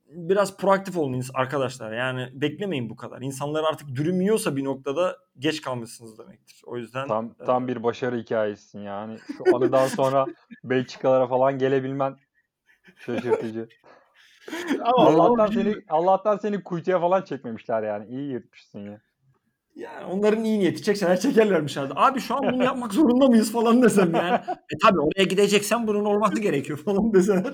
[0.08, 1.92] biraz proaktif olun ins- arkadaşlar.
[1.92, 3.22] Yani beklemeyin bu kadar.
[3.22, 6.62] İnsanlar artık dürüm yiyorsa bir noktada geç kalmışsınız demektir.
[6.66, 9.18] O yüzden Tam e, tam bir başarı hikayesisin yani.
[9.38, 10.26] Şu anıdan sonra
[10.64, 12.16] Belçikalara falan gelebilmen
[13.06, 13.68] şaşırtıcı.
[14.80, 18.08] Ama Allah'tan seni Allah'tan seni kuytuya falan çekmemişler yani.
[18.08, 19.02] İyi yırtmışsın ya.
[19.78, 21.94] Yani onların iyi niyeti çekseler çekerlermiş herhalde.
[21.96, 24.34] Abi şu an bunu yapmak zorunda mıyız falan desem yani.
[24.46, 27.54] E tabi oraya gideceksen bunun olması gerekiyor falan deseler.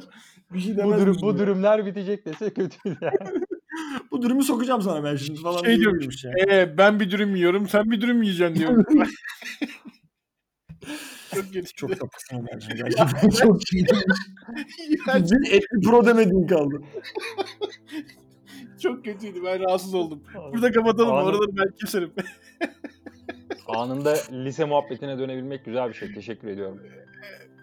[0.53, 1.37] Bir şey Bu, misin bu ya?
[1.37, 2.53] dürümler bitecek dese
[2.85, 3.15] yani.
[4.11, 5.63] Bu dürümü sokacağım sana ben şimdi falan.
[5.63, 6.35] Şey diyormuş, yani.
[6.51, 8.85] Ee, ben bir dürüm yiyorum, sen bir dürüm yiyeceksin diyor.
[11.35, 11.73] çok kötü.
[11.73, 11.91] Çok
[12.31, 13.61] Ömerciğim gerçekten çok
[15.31, 16.81] Bir etli pro demediğin kaldı.
[18.83, 19.43] Çok kötüydü.
[19.45, 20.23] Ben rahatsız oldum.
[20.53, 21.13] Burada kapatalım.
[21.13, 21.27] Anladım.
[21.27, 22.11] Oraları ben keserim.
[23.67, 26.13] Anında lise muhabbetine dönebilmek güzel bir şey.
[26.13, 26.81] Teşekkür ediyorum.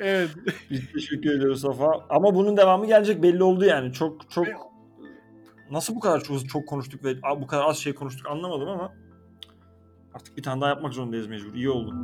[0.01, 0.31] evet.
[0.71, 2.07] Biz teşekkür ediyoruz Safa.
[2.11, 3.93] Ama bunun devamı gelecek belli oldu yani.
[3.93, 4.47] Çok çok
[5.71, 8.93] nasıl bu kadar çok, çok konuştuk ve bu kadar az şey konuştuk anlamadım ama
[10.15, 11.55] artık bir tane daha yapmak zorundayız mecbur.
[11.55, 11.95] İyi oldu.